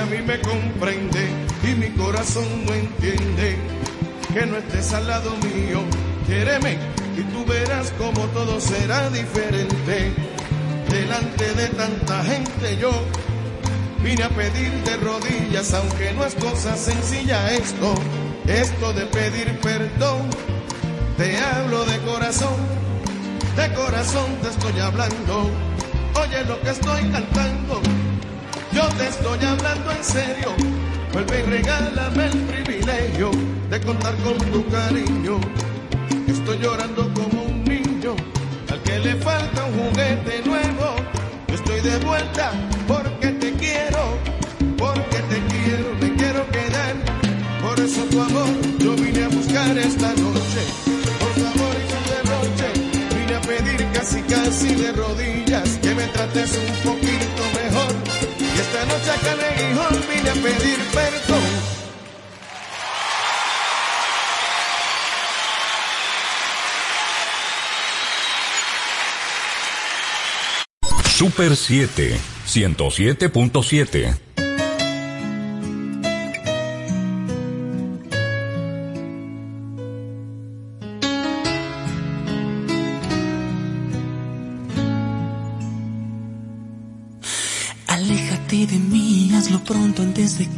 a 0.00 0.06
mí 0.06 0.18
me 0.26 0.40
comprende 0.40 1.28
y 1.62 1.74
mi 1.74 1.90
corazón 1.90 2.44
no 2.64 2.72
entiende 2.72 3.56
que 4.32 4.46
no 4.46 4.56
estés 4.56 4.92
al 4.94 5.06
lado 5.06 5.30
mío. 5.36 5.82
Quéreme 6.26 6.78
y 7.16 7.22
tú 7.32 7.44
verás 7.44 7.92
como 7.98 8.26
todo 8.28 8.60
será 8.60 9.10
diferente. 9.10 10.12
Delante 10.88 11.54
de 11.54 11.68
tanta 11.68 12.24
gente 12.24 12.76
yo 12.80 12.90
Vine 14.02 14.22
a 14.22 14.30
pedir 14.30 14.72
de 14.82 14.96
rodillas, 14.96 15.74
aunque 15.74 16.12
no 16.14 16.24
es 16.24 16.34
cosa 16.36 16.74
sencilla 16.74 17.52
esto, 17.52 17.94
esto 18.46 18.94
de 18.94 19.04
pedir 19.06 19.58
perdón. 19.60 20.22
Te 21.18 21.36
hablo 21.36 21.84
de 21.84 21.98
corazón, 21.98 22.56
de 23.56 23.74
corazón 23.74 24.24
te 24.40 24.48
estoy 24.48 24.80
hablando. 24.80 25.50
Oye 26.18 26.44
lo 26.44 26.58
que 26.62 26.70
estoy 26.70 27.02
cantando, 27.10 27.82
yo 28.72 28.86
te 28.96 29.08
estoy 29.08 29.38
hablando 29.44 29.90
en 29.92 30.04
serio. 30.04 30.54
Vuelve 31.12 31.40
y 31.40 31.42
regálame 31.42 32.26
el 32.26 32.38
privilegio 32.42 33.30
de 33.68 33.80
contar 33.80 34.14
con 34.16 34.38
tu 34.52 34.66
cariño. 34.68 35.40
Estoy 36.28 36.58
llorando 36.58 37.12
como 37.14 37.42
un 37.42 37.64
niño 37.64 38.14
al 38.70 38.80
que 38.82 38.98
le 39.00 39.14
falta 39.16 39.64
un 39.64 39.72
juguete 39.78 40.42
nuevo. 40.44 40.94
Estoy 41.48 41.80
de 41.80 41.98
vuelta 41.98 42.52
porque 42.86 43.28
te 43.32 43.52
quiero, 43.54 44.18
porque 44.78 45.18
te 45.30 45.38
quiero, 45.52 45.94
me 46.00 46.14
quiero 46.14 46.46
quedar. 46.50 46.94
Por 47.62 47.80
eso 47.80 48.02
tu 48.04 48.22
amor 48.22 48.48
yo 48.78 48.94
vine 48.94 49.24
a 49.24 49.28
buscar 49.28 49.76
esta 49.78 50.08
noche. 50.10 50.62
Por 51.18 51.32
favor 51.42 51.74
y 51.80 51.84
su 51.90 52.00
derroche, 52.12 52.68
vine 53.16 53.34
a 53.34 53.40
pedir 53.40 53.86
casi 53.92 54.22
casi 54.22 54.74
de 54.74 54.92
rodillas 54.92 55.78
que 55.82 55.94
me 55.94 56.06
trates 56.08 56.56
un 56.56 56.92
poquito 56.92 57.42
mejor. 57.62 57.89
Esta 58.80 58.94
noche 58.94 59.10
acá 59.10 59.32
en 59.32 59.40
el 59.40 59.74
Guijón 59.74 60.04
vine 60.08 60.30
a 60.30 60.34
pedir 60.34 60.78
perdón. 60.94 61.42
Super 71.04 71.56
7, 71.56 72.18
107.7. 72.46 74.18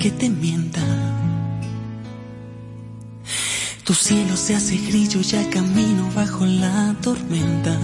que 0.02 0.10
te 0.10 0.28
mienta. 0.28 0.82
Tu 3.84 3.94
cielo 3.94 4.36
se 4.36 4.56
hace 4.56 4.76
grillo, 4.76 5.20
ya 5.20 5.48
camino 5.48 6.10
bajo 6.12 6.44
la 6.44 6.96
tormenta. 7.00 7.78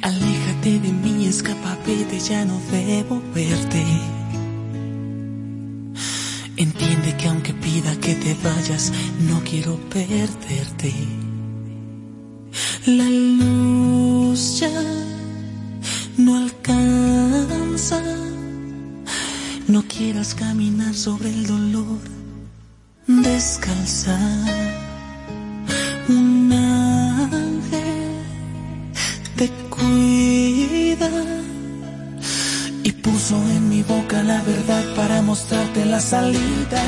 Aléjate 0.00 0.80
de 0.80 0.92
mí, 0.92 1.26
escapa, 1.26 1.76
vete, 1.86 2.18
ya 2.18 2.46
no 2.46 2.58
debo 2.70 3.22
verte. 3.34 3.84
Entiende 6.56 7.14
que 7.18 7.28
aunque 7.28 7.52
pida 7.52 7.94
que 7.96 8.14
te 8.14 8.34
vayas, 8.42 8.90
no 9.28 9.42
quiero 9.44 9.76
perderte. 9.90 10.94
La 12.86 13.04
luz 13.04 14.60
ya 14.60 14.82
no 16.16 16.38
alcanza. 16.38 16.71
Caminar 20.22 20.94
sobre 20.94 21.30
el 21.30 21.46
dolor 21.48 21.98
descalza. 23.08 24.16
Un 26.08 26.52
ángel 26.52 28.22
te 29.36 29.48
cuida 29.68 31.10
y 32.84 32.92
puso 32.92 33.34
en 33.34 33.68
mi 33.68 33.82
boca 33.82 34.22
la 34.22 34.40
verdad 34.42 34.84
para 34.94 35.22
mostrarte 35.22 35.84
la 35.84 35.98
salida. 35.98 36.84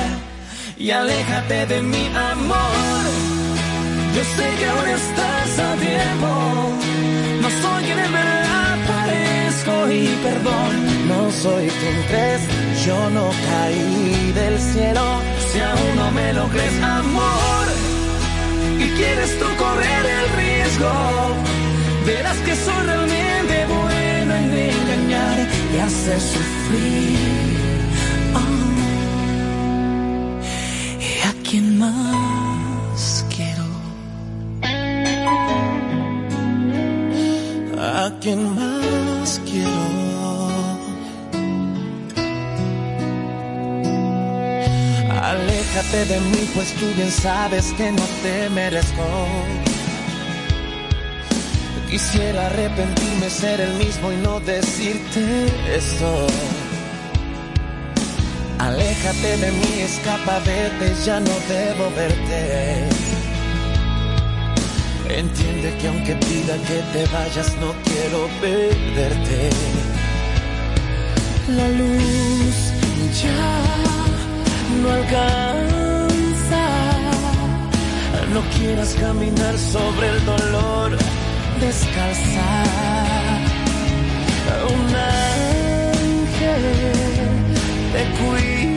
Y 0.78 0.90
aléjate 0.90 1.66
de 1.66 1.82
mi 1.82 2.06
amor. 2.06 3.04
Yo 4.14 4.22
sé 4.36 4.46
que 4.58 4.66
aún 4.66 4.88
estás 5.00 5.58
a 5.58 5.74
tiempo. 5.88 6.28
No 7.42 7.48
soy 7.50 7.84
quien 7.84 7.98
en 7.98 8.33
y 9.66 10.06
perdón. 10.22 11.08
No 11.08 11.30
soy 11.30 11.68
quien 11.68 12.02
crees, 12.08 12.42
yo 12.84 13.10
no 13.10 13.30
caí 13.30 14.32
del 14.32 14.58
cielo. 14.58 15.20
Si 15.50 15.60
aún 15.60 15.96
no 15.96 16.10
me 16.10 16.32
lo 16.32 16.48
crees, 16.48 16.82
amor, 16.82 17.66
y 18.78 18.88
quieres 18.96 19.38
tú 19.38 19.46
correr 19.56 20.06
el 20.18 20.28
riesgo, 20.36 20.92
verás 22.06 22.36
que 22.38 22.54
soy 22.56 22.82
realmente 22.86 23.66
bueno 23.66 24.34
en 24.34 24.52
engañar 24.52 25.48
y 25.74 25.78
hacer 25.78 26.20
sufrir. 26.20 27.18
Ah, 28.34 28.70
a 31.28 31.32
quien 31.48 31.78
más 31.78 33.24
quiero. 33.34 33.64
A 37.78 38.10
quien 38.20 38.54
más 38.54 39.03
Aléjate 45.74 46.04
de 46.04 46.20
mí, 46.20 46.48
pues 46.54 46.72
tú 46.74 46.86
bien 46.94 47.10
sabes 47.10 47.72
que 47.72 47.90
no 47.90 48.04
te 48.22 48.48
merezco. 48.50 49.02
Quisiera 51.90 52.46
arrepentirme, 52.46 53.28
ser 53.28 53.60
el 53.60 53.74
mismo 53.74 54.12
y 54.12 54.16
no 54.18 54.38
decirte 54.38 55.46
eso. 55.74 56.28
Aléjate 58.60 59.36
de 59.36 59.50
mí, 59.50 59.80
escapa, 59.80 60.38
vete, 60.46 60.94
ya 61.04 61.18
no 61.18 61.32
debo 61.48 61.90
verte. 61.96 62.84
Entiende 65.08 65.76
que 65.78 65.88
aunque 65.88 66.14
pida 66.14 66.56
que 66.68 66.78
te 66.92 67.04
vayas, 67.12 67.52
no 67.58 67.74
quiero 67.82 68.28
perderte. 68.40 69.50
La 71.48 71.68
luz 71.68 72.54
ya 73.20 73.74
no 74.80 74.92
alcanza. 74.92 75.53
No 78.34 78.42
quieras 78.58 78.96
caminar 78.98 79.56
sobre 79.56 80.08
el 80.08 80.24
dolor 80.24 80.90
descalza. 81.60 82.64
Un 84.74 84.86
ángel 86.42 86.62
te 87.92 88.02
cuida 88.18 88.73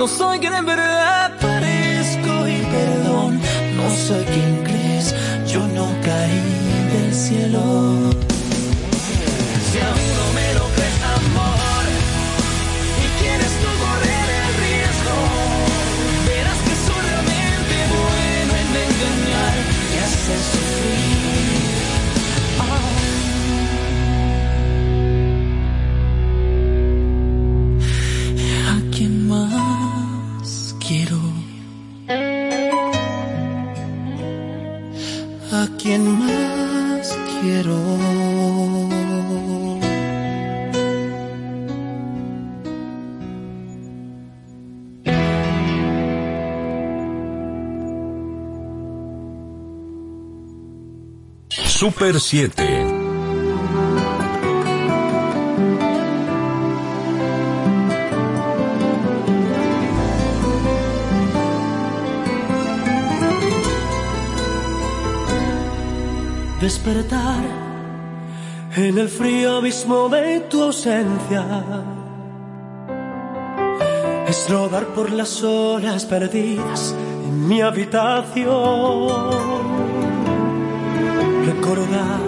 No 0.00 0.08
soy 0.08 0.38
quien 0.38 0.54
Super 52.00 52.18
7. 52.18 52.56
despertar 66.62 67.44
en 68.76 68.96
el 68.96 69.10
frío 69.10 69.58
abismo 69.58 70.08
de 70.08 70.40
tu 70.48 70.62
ausencia. 70.62 71.44
Es 74.26 74.48
rodar 74.48 74.86
por 74.94 75.10
las 75.10 75.42
horas 75.42 76.06
perdidas 76.06 76.94
en 77.26 77.46
mi 77.46 77.60
habitación. 77.60 79.69
Recordar 81.70 82.20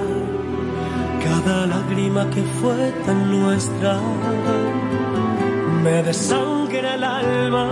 cada 1.25 1.67
lágrima 1.67 2.31
que 2.31 2.43
fue 2.61 2.93
tan 3.05 3.29
nuestra. 3.29 3.99
Me 5.83 6.01
desangra 6.05 6.95
el 6.95 7.03
alma, 7.03 7.67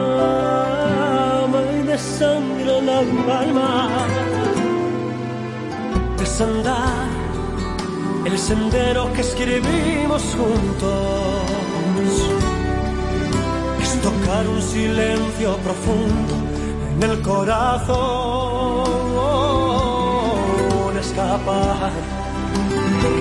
me 1.53 1.85
desangra 1.85 2.79
el 2.79 2.89
alma 2.89 3.89
desandar 6.18 7.07
el 8.25 8.37
sendero 8.37 9.12
que 9.12 9.21
escribimos 9.21 10.23
juntos. 10.35 11.47
Es 13.81 13.93
tocar 14.03 14.49
un 14.49 14.61
silencio 14.61 15.57
profundo 15.59 16.35
en 16.97 17.11
el 17.11 17.23
corazón. 17.23 18.39
Escapar 21.11 21.91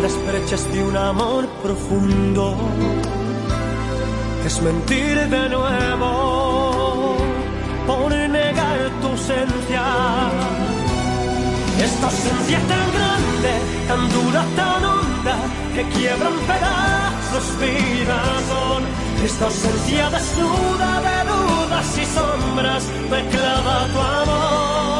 las 0.04 0.16
brechas 0.28 0.72
de 0.72 0.84
un 0.84 0.96
amor 0.96 1.48
profundo. 1.64 2.56
Es 4.46 4.62
mentir 4.62 5.18
de 5.28 5.50
nuevo 5.50 7.18
por 7.88 8.12
negar 8.12 8.80
tu 9.02 9.08
ausencia. 9.08 9.84
Esta 11.84 12.06
ausencia 12.06 12.60
tan 12.72 12.88
grande, 12.98 13.54
tan 13.88 14.10
dura, 14.16 14.46
tan 14.56 14.86
honda, 14.86 15.36
que 15.74 15.84
quiebra 15.90 16.30
en 16.30 16.40
pedazos 16.46 17.48
mi 17.60 18.04
razón. 18.04 18.84
Esta 19.26 19.46
ausencia 19.46 20.10
desnuda 20.12 21.02
de 21.08 21.18
dudas 21.32 21.98
y 21.98 22.06
sombras 22.06 22.84
me 23.10 23.28
clava 23.30 23.88
tu 23.94 24.00
amor. 24.00 24.99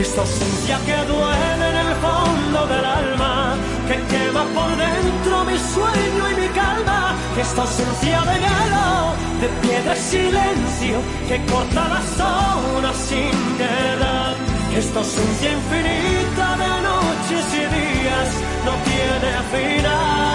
Esta 0.00 0.20
ausencia 0.20 0.78
que 0.86 0.96
duele 1.12 1.70
en 1.70 1.76
el 1.86 1.94
fondo 1.96 2.66
del 2.68 2.84
alma, 2.84 3.56
que 3.88 3.96
quema 4.10 4.44
por 4.54 4.70
dentro 4.76 5.44
mi 5.44 5.58
sueño 5.58 6.30
y 6.30 6.34
mi 6.40 6.48
calma, 6.48 7.14
esta 7.36 7.62
ausencia 7.62 8.20
de 8.22 8.34
hielo, 8.44 9.14
de 9.40 9.48
piedra 9.62 9.96
y 9.96 10.00
silencio, 10.00 10.96
que 11.26 11.36
corta 11.50 11.88
las 11.88 12.20
horas 12.20 12.96
sin 13.08 13.32
piedad, 13.56 14.34
esta 14.76 14.98
ausencia 15.00 15.52
infinita 15.52 16.56
de 16.62 16.68
noches 16.88 17.44
y 17.54 17.64
días 17.78 18.28
no 18.66 18.72
tiene 18.88 19.30
final. 19.52 20.28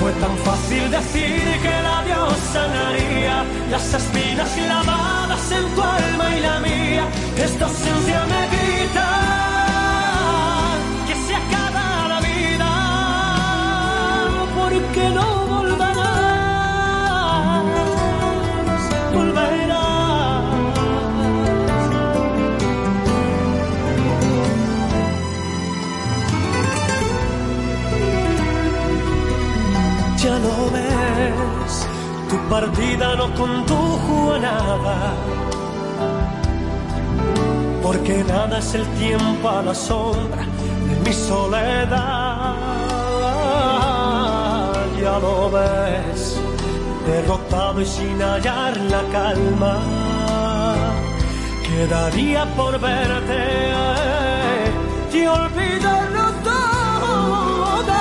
Fue 0.00 0.12
tan 0.12 0.36
fácil 0.38 0.90
decir 0.90 1.42
que 1.62 1.74
la 1.82 2.02
Dios 2.04 2.34
sanaría 2.52 3.44
las 3.70 3.94
espinas 3.94 4.56
en 5.50 5.74
tu 5.74 5.82
alma 5.82 6.36
y 6.36 6.40
la 6.40 6.60
mía. 6.60 7.04
Esta 7.36 7.64
ausencia 7.66 8.24
me 8.32 8.48
grita 8.54 9.08
que 11.06 11.14
se 11.26 11.34
acaba 11.34 12.08
la 12.08 12.20
vida, 12.20 12.70
porque 14.58 15.10
no 15.10 15.26
volverás, 15.46 16.02
volverás. 19.14 20.44
Ya 30.22 30.34
lo 30.38 30.56
ves, 30.74 31.72
tu 32.28 32.36
partida 32.50 33.06
no 33.16 33.26
condujo 33.34 34.32
a 34.34 34.38
nada. 34.38 35.37
Porque 37.88 38.22
nada 38.22 38.58
es 38.58 38.74
el 38.74 38.86
tiempo 38.98 39.48
a 39.48 39.62
la 39.62 39.74
sombra 39.74 40.44
de 40.88 40.94
mi 41.06 41.12
soledad. 41.14 42.54
Ya 45.00 45.18
lo 45.18 45.50
ves, 45.50 46.38
derrotado 47.06 47.80
y 47.80 47.86
sin 47.86 48.20
hallar 48.20 48.76
la 48.76 49.02
calma. 49.10 49.74
Quedaría 51.66 52.44
por 52.56 52.78
verte 52.78 53.42
y 55.14 55.26
olvidarlo 55.26 56.26
todo. 56.44 58.00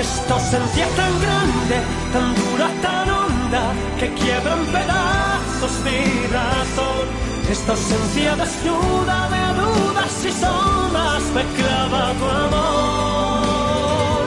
Esta 0.00 0.34
ausencia 0.34 0.86
tan 0.96 1.12
grande, 1.24 1.76
tan 2.12 2.34
dura, 2.40 2.68
tan 2.82 3.08
honda, 3.08 3.62
que 4.00 4.08
quiebra 4.14 4.52
en 4.56 4.66
pedazos 4.74 5.74
mi 5.84 6.26
razón. 6.34 7.39
Esta 7.50 7.72
ausencia 7.72 8.36
desnuda 8.36 9.28
de 9.28 9.42
dudas 9.60 10.24
y 10.24 10.30
sombras 10.30 11.22
me 11.34 11.42
clava 11.56 12.12
tu 12.18 12.24
amor. 12.46 14.24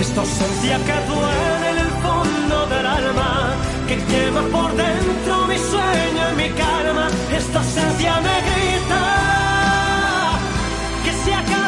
Esta 0.00 0.20
ausencia 0.20 0.76
que 0.86 0.96
duele 1.10 1.70
en 1.72 1.78
el 1.78 1.92
fondo 2.04 2.66
del 2.68 2.86
alma, 2.86 3.56
que 3.88 3.96
quema 4.04 4.42
por 4.42 4.70
dentro 4.76 5.46
mi 5.48 5.58
sueño 5.58 6.22
y 6.32 6.34
mi 6.36 6.50
calma. 6.50 7.08
Esta 7.36 7.58
ausencia 7.58 8.20
me 8.20 8.36
grita 8.48 9.02
que 11.04 11.12
se 11.24 11.34
acaba 11.34 11.61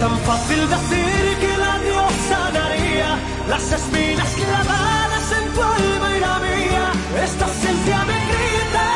tan 0.00 0.18
fácil 0.20 0.60
decir 0.76 1.36
que 1.42 1.52
la 1.58 1.78
Dios 1.78 2.12
sanaría 2.28 3.10
las 3.48 3.72
espinas 3.72 4.30
clavadas 4.40 5.26
en 5.38 5.44
tu 5.54 5.62
alma 5.62 6.08
y 6.16 6.20
la 6.20 6.38
mía. 6.38 6.84
Esta 7.24 7.44
ausencia 7.44 7.98
me 8.08 8.18
grita 8.30 8.88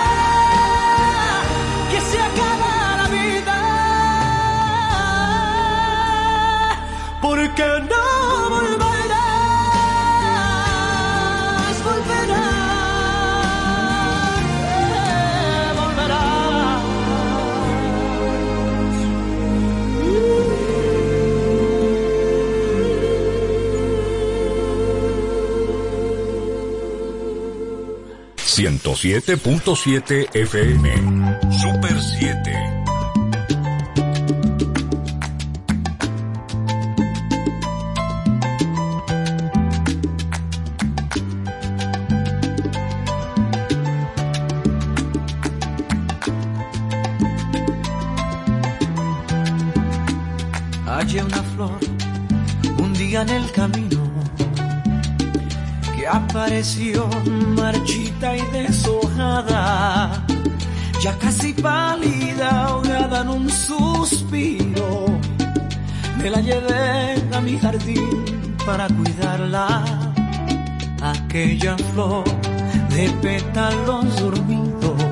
que 1.91 2.01
se 2.11 2.19
acaba 2.29 2.71
la 3.01 3.09
vida. 3.19 3.57
Porque 7.21 7.67
no 7.91 8.14
107.7 28.57 30.29
FM. 30.33 30.89
Super 31.51 32.01
7. 32.01 32.53
Hallé 50.87 51.25
una 51.25 51.43
flor 51.43 51.71
un 52.79 52.93
día 52.93 53.23
en 53.23 53.31
el 53.31 53.51
camino 53.51 54.09
que 55.97 56.07
apareció 56.07 57.09
marchita 57.57 58.04
y 58.33 58.41
deshojada, 58.53 60.25
ya 61.03 61.13
casi 61.19 61.53
pálida, 61.53 62.65
ahogada 62.67 63.21
en 63.21 63.29
un 63.29 63.51
suspiro. 63.51 65.07
Me 66.19 66.31
la 66.31 66.41
llevé 66.41 67.23
a 67.37 67.41
mi 67.43 67.59
jardín 67.59 68.57
para 68.65 68.89
cuidarla, 68.89 69.85
aquella 71.03 71.77
flor 71.93 72.25
de 72.95 73.11
pétalos 73.21 74.21
dormidos, 74.21 75.03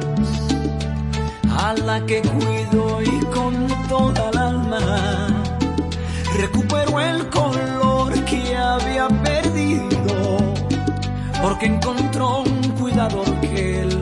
a 1.50 1.74
la 1.74 2.00
que 2.06 2.22
cuido 2.22 3.02
y 3.02 3.24
con 3.26 3.66
toda 3.88 4.30
el 4.30 4.38
alma 4.38 5.42
recuperó 6.38 6.98
el 6.98 7.28
color 7.28 8.24
que 8.24 8.56
había 8.56 9.06
perdido, 9.08 10.38
porque 11.42 11.66
encontró 11.66 12.40
un 12.40 12.61
cuidador 12.92 13.40
que 13.40 13.84
la 13.86 14.01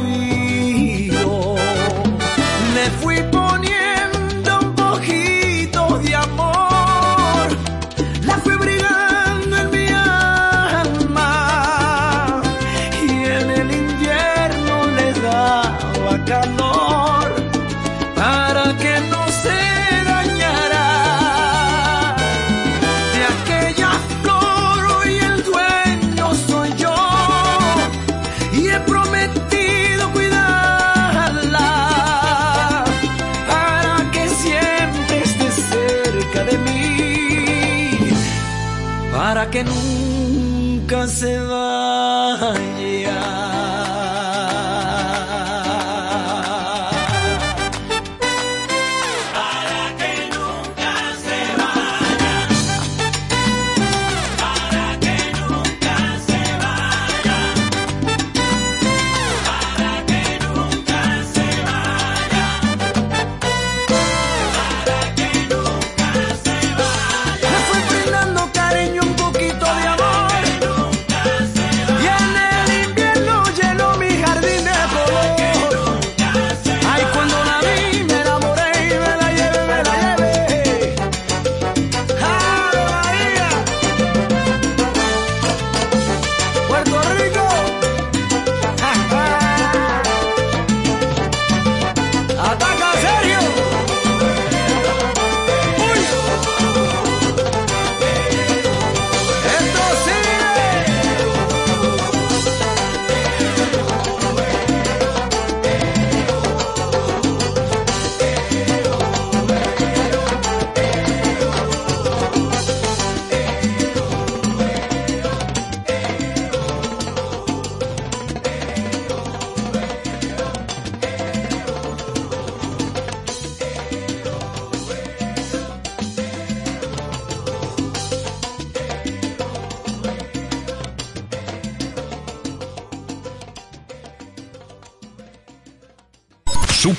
se 41.21 41.37
va. 41.37 41.60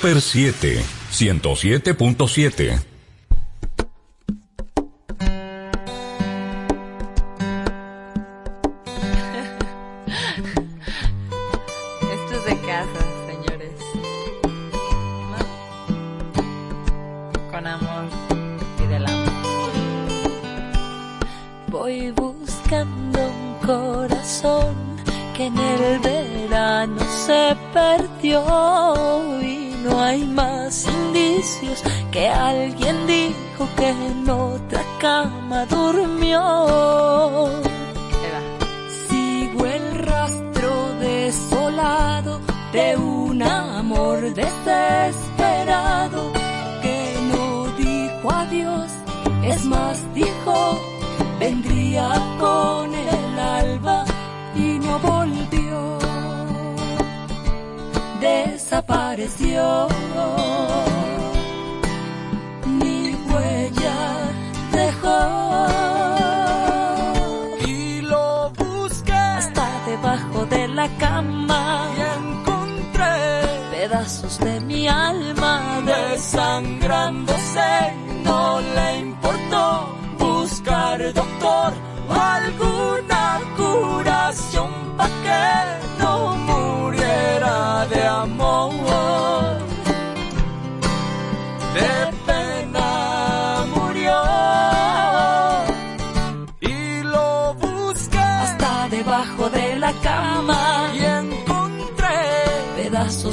Super 0.03 0.20
7, 0.20 0.84
107.7. 1.12 2.91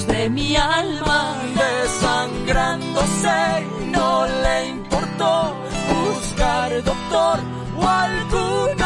De 0.07 0.29
mi 0.29 0.55
alma, 0.55 1.35
desangrándose, 1.55 3.67
no 3.91 4.25
le 4.25 4.69
importó 4.69 5.53
buscar 5.93 6.83
doctor 6.83 7.39
o 7.77 7.87
algún 7.87 8.78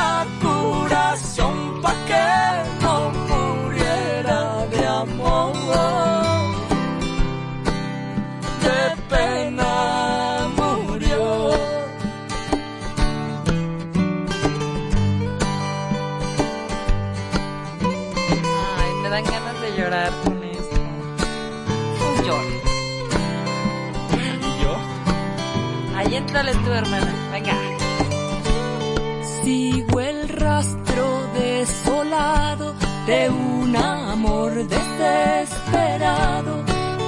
Sigo 29.44 30.00
el 30.02 30.28
rastro 30.28 31.06
desolado 31.34 32.76
de 33.08 33.30
un 33.30 33.76
amor 33.76 34.52
desesperado 34.68 36.64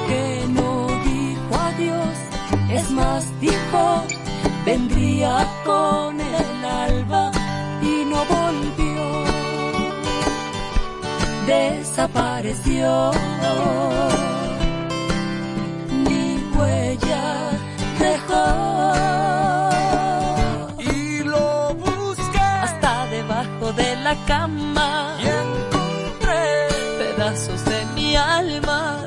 que 0.08 0.46
no 0.50 0.88
dijo 1.04 1.56
adiós. 1.70 2.18
Es 2.72 2.92
más, 2.92 3.26
dijo, 3.42 4.04
vendría 4.66 5.46
con 5.66 6.20
el 6.22 6.66
alba 6.66 7.32
y 7.82 8.06
no 8.06 8.24
volvió. 8.26 9.24
Desapareció. 11.46 13.12
Dejó. 18.10 18.46
Y 20.80 21.24
lo 21.24 21.74
busqué 21.76 22.40
hasta 22.40 23.06
debajo 23.08 23.74
de 23.74 23.96
la 23.98 24.16
cama 24.26 25.18
y 25.24 25.28
encontré 25.28 26.68
pedazos 27.00 27.66
de 27.66 27.80
mi 27.96 28.16
alma 28.16 29.05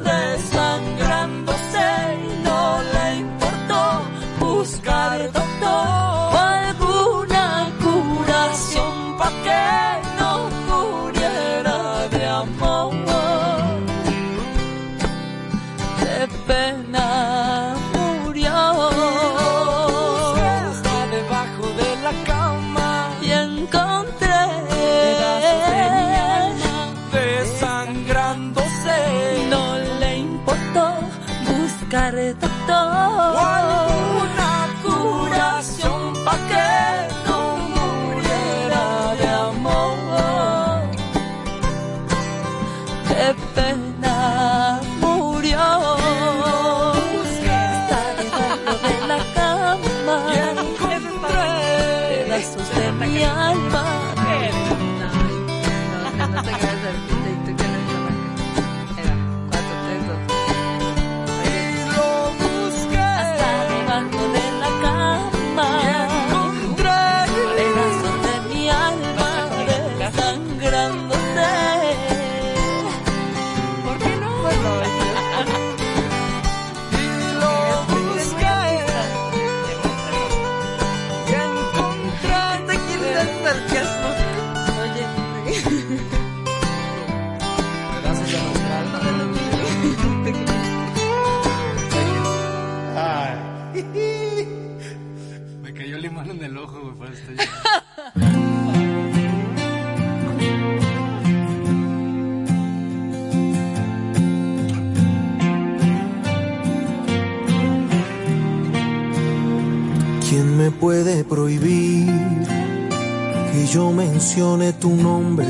tu 114.79 114.91
nombre? 114.91 115.47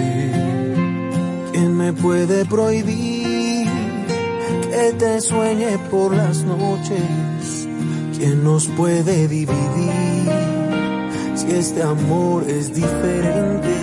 ¿Quién 1.53 1.77
me 1.77 1.93
puede 1.93 2.47
prohibir 2.47 3.69
que 4.63 4.95
te 4.99 5.21
sueñe 5.21 5.77
por 5.91 6.15
las 6.17 6.43
noches? 6.45 7.67
¿Quién 8.17 8.43
nos 8.43 8.67
puede 8.69 9.29
dividir 9.29 10.31
si 11.35 11.51
este 11.51 11.83
amor 11.83 12.45
es 12.49 12.75
diferente? 12.75 13.75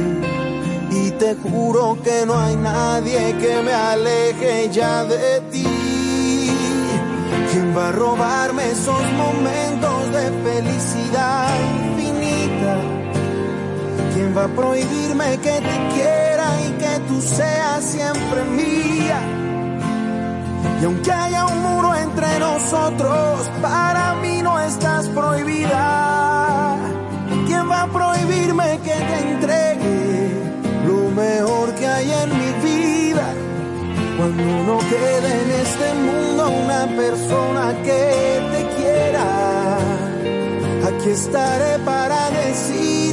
Y 0.89 1.11
te 1.11 1.35
juro 1.35 1.97
que 2.03 2.25
no 2.25 2.39
hay 2.39 2.55
nadie 2.55 3.35
que 3.39 3.61
me 3.63 3.73
aleje 3.73 4.69
ya 4.71 5.03
de 5.03 5.41
ti. 5.51 5.67
¿Quién 7.51 7.77
va 7.77 7.89
a 7.89 7.91
robarme 7.91 8.71
esos 8.71 9.03
momentos 9.13 10.11
de 10.13 10.25
felicidad? 10.49 11.54
¿Quién 14.35 14.49
va 14.49 14.51
a 14.51 14.61
prohibirme 14.61 15.37
que 15.37 15.61
te 15.61 15.77
quiera 15.93 16.47
y 16.67 16.71
que 16.73 16.99
tú 17.07 17.21
seas 17.21 17.85
siempre 17.85 18.43
mía? 18.43 19.21
Y 20.81 20.83
aunque 20.83 21.09
haya 21.09 21.45
un 21.45 21.61
muro 21.61 21.95
entre 21.95 22.39
nosotros, 22.39 23.49
para 23.61 24.15
mí 24.15 24.41
no 24.41 24.59
estás 24.59 25.07
prohibida. 25.07 26.75
¿Quién 27.47 27.71
va 27.71 27.83
a 27.83 27.87
prohibirme 27.87 28.77
que 28.83 28.97
te 29.09 29.19
entregue 29.31 30.29
lo 30.85 31.11
mejor 31.11 31.73
que 31.75 31.87
hay 31.87 32.11
en 32.11 32.29
mi 32.37 32.51
vida? 32.67 33.27
Cuando 34.17 34.43
no 34.43 34.79
quede 34.79 35.43
en 35.43 35.51
este 35.65 35.93
mundo 35.93 36.49
una 36.49 36.87
persona 36.87 37.73
que 37.85 38.41
te 38.51 38.67
quiera, 38.75 39.77
aquí 40.89 41.09
estaré 41.09 41.79
para 41.85 42.31
decirte 42.31 43.04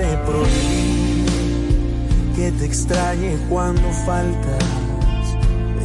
puede 0.00 0.16
prohibir? 0.18 1.26
que 2.36 2.52
te 2.52 2.64
extrañe 2.64 3.36
cuando 3.50 3.82
faltas. 4.06 4.64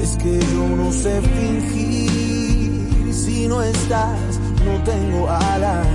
Es 0.01 0.15
que 0.17 0.39
yo 0.39 0.69
no 0.69 0.91
sé 0.91 1.21
fingir. 1.21 3.13
Si 3.13 3.47
no 3.47 3.61
estás, 3.61 4.39
no 4.63 4.81
tengo 4.83 5.29
alas. 5.29 5.87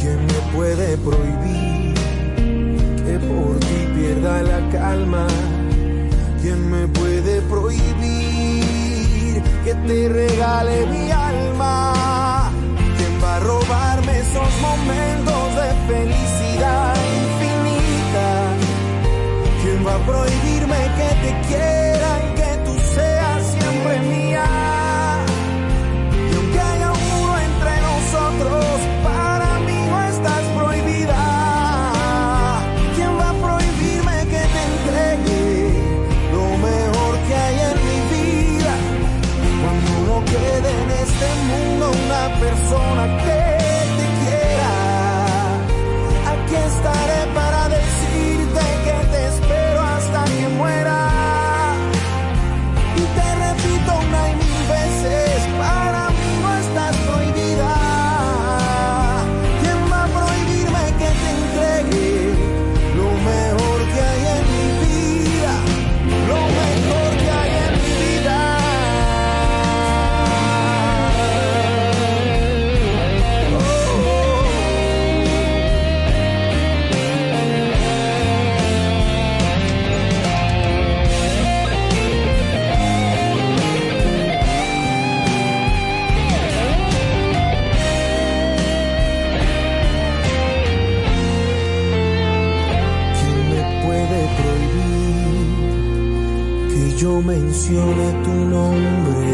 ¿Quién 0.00 0.24
me 0.24 0.40
puede 0.56 0.96
prohibir 0.98 1.94
que 3.04 3.18
por 3.18 3.58
ti 3.60 3.86
pierda 3.96 4.42
la 4.42 4.68
calma? 4.70 5.26
¿Quién 6.40 6.70
me 6.70 6.86
puede 6.88 7.42
prohibir 7.42 9.42
que 9.64 9.74
te 9.86 10.08
regale 10.08 10.86
mi 10.86 11.10
alma? 11.10 12.50
¿Quién 12.96 13.22
va 13.22 13.36
a 13.36 13.40
robarme 13.40 14.20
esos 14.20 14.60
momentos 14.62 15.54
de 15.60 15.68
felicidad 15.92 16.85
prohibirme 20.04 20.76
que 20.96 21.08
te 21.22 21.48
quiera 21.48 22.35
mencione 97.26 98.12
tu 98.24 98.30
nombre. 98.30 99.26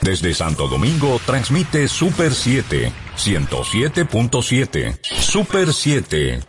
Desde 0.00 0.34
Santo 0.34 0.66
Domingo 0.66 1.20
transmite 1.26 1.86
Super 1.86 2.34
7, 2.34 2.90
107.7. 3.16 4.98
Super 5.02 5.74
7. 5.74 6.40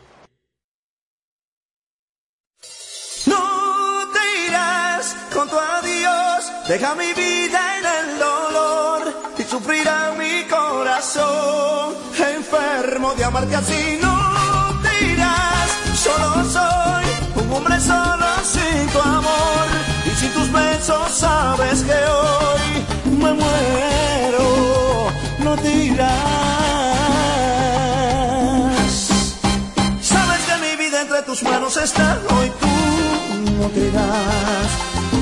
No 3.28 4.10
te 4.14 4.48
irás 4.48 5.16
con 5.34 5.50
tu 5.50 5.60
adiós, 5.60 6.46
deja 6.70 6.96
mi 6.96 7.14
vida 7.14 7.60
en 7.78 7.86
el 7.86 8.20
dolor 8.20 9.14
y 9.38 9.44
sufrirá 9.44 10.16
mi 10.18 10.48
corazón, 10.50 11.94
enfermo 12.18 13.14
de 13.16 13.26
amarte 13.26 13.56
así. 13.58 14.00
No 14.02 14.21
solo 16.02 16.44
soy 16.50 17.06
un 17.36 17.54
hombre 17.54 17.80
solo 17.80 18.26
sin 18.44 18.88
tu 18.92 19.00
amor 19.00 19.68
y 20.06 20.10
sin 20.20 20.32
tus 20.34 20.52
besos 20.52 21.12
sabes 21.12 21.84
que 21.84 21.94
hoy 21.94 22.62
me 23.22 23.32
muero. 23.34 24.46
No 25.44 25.56
te 25.58 25.72
irás. 25.90 26.12
Sabes 30.02 30.42
que 30.48 30.56
mi 30.66 30.76
vida 30.84 31.02
entre 31.02 31.22
tus 31.24 31.44
manos 31.44 31.78
está, 31.78 32.20
hoy 32.36 32.52
tú 32.62 32.74
no 33.60 33.68
te 33.70 33.80
irás. 33.90 34.70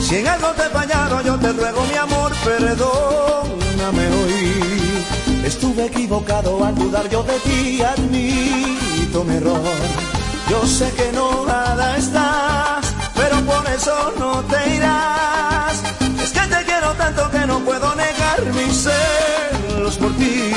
Si 0.08 0.18
en 0.18 0.28
algo 0.28 0.50
te 0.54 0.64
he 0.64 1.26
yo 1.26 1.36
te 1.38 1.52
ruego 1.52 1.82
mi 1.92 1.96
amor, 1.96 2.32
perdóname 2.44 4.08
hoy. 4.18 5.06
Estuve 5.44 5.86
equivocado 5.88 6.64
al 6.64 6.76
dudar 6.76 7.10
yo 7.10 7.24
de 7.24 7.38
ti, 7.40 7.82
admito 7.82 9.24
mi 9.26 9.36
error. 9.36 10.09
Yo 10.50 10.66
sé 10.66 10.92
que 10.94 11.12
no 11.12 11.46
nada 11.46 11.96
estás, 11.98 12.94
pero 13.16 13.40
por 13.42 13.68
eso 13.68 14.14
no 14.18 14.42
te 14.46 14.76
irás. 14.76 15.84
Es 16.24 16.32
que 16.32 16.40
te 16.40 16.66
quiero 16.66 16.92
tanto 16.94 17.30
que 17.30 17.46
no 17.46 17.60
puedo 17.60 17.94
negar 17.94 18.44
mis 18.56 18.88
celos 18.88 19.98
por 19.98 20.12
ti. 20.18 20.52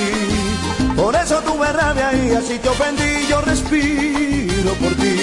Por 0.96 1.14
eso 1.14 1.40
tuve 1.40 1.70
rabia 1.72 2.10
y 2.14 2.32
así 2.32 2.58
te 2.58 2.70
ofendí, 2.70 3.26
yo 3.28 3.42
respiro 3.42 4.72
por 4.74 4.94
ti. 4.94 5.16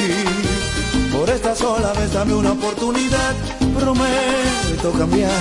Por 1.12 1.30
esta 1.32 1.56
sola 1.56 1.92
vez 1.94 2.14
dame 2.14 2.36
una 2.36 2.52
oportunidad, 2.52 3.34
prometo 3.76 4.92
cambiar. 4.98 5.32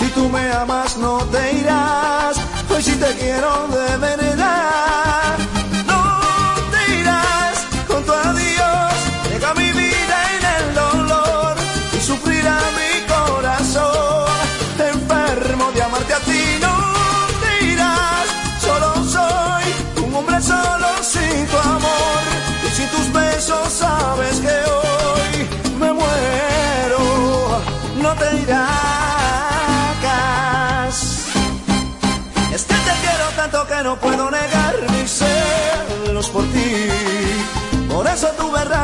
Si 0.00 0.06
tú 0.06 0.28
me 0.28 0.50
amas 0.50 0.96
no 0.96 1.18
te 1.26 1.52
irás, 1.58 2.36
hoy 2.70 2.82
sí 2.82 2.96
te 2.96 3.14
quiero 3.18 3.68
de 3.68 3.96
verdad. 3.98 5.47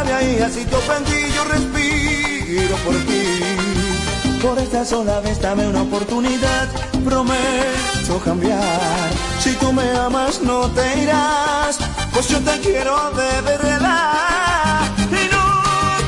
Rabia 0.04 0.22
y 0.22 0.40
así 0.40 0.64
te 0.64 0.74
ofendí, 0.74 1.32
yo 1.34 1.44
respiro 1.44 2.76
por 2.78 2.94
ti. 2.94 4.40
Por 4.42 4.58
esta 4.58 4.84
sola 4.84 5.20
vez 5.20 5.40
dame 5.40 5.66
una 5.66 5.82
oportunidad, 5.82 6.68
prometo 7.04 8.18
cambiar. 8.24 9.10
Si 9.40 9.52
tú 9.54 9.72
me 9.72 9.90
amas 9.92 10.40
no 10.42 10.70
te 10.70 11.02
irás, 11.02 11.78
pues 12.12 12.28
yo 12.28 12.38
te 12.40 12.60
quiero 12.60 13.10
de 13.12 13.40
verdad. 13.42 14.80
Y 15.10 15.28
no 15.34 15.46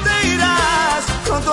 te 0.04 0.28
irás 0.28 1.04
con 1.28 1.42
tu 1.42 1.52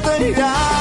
No 0.00 0.77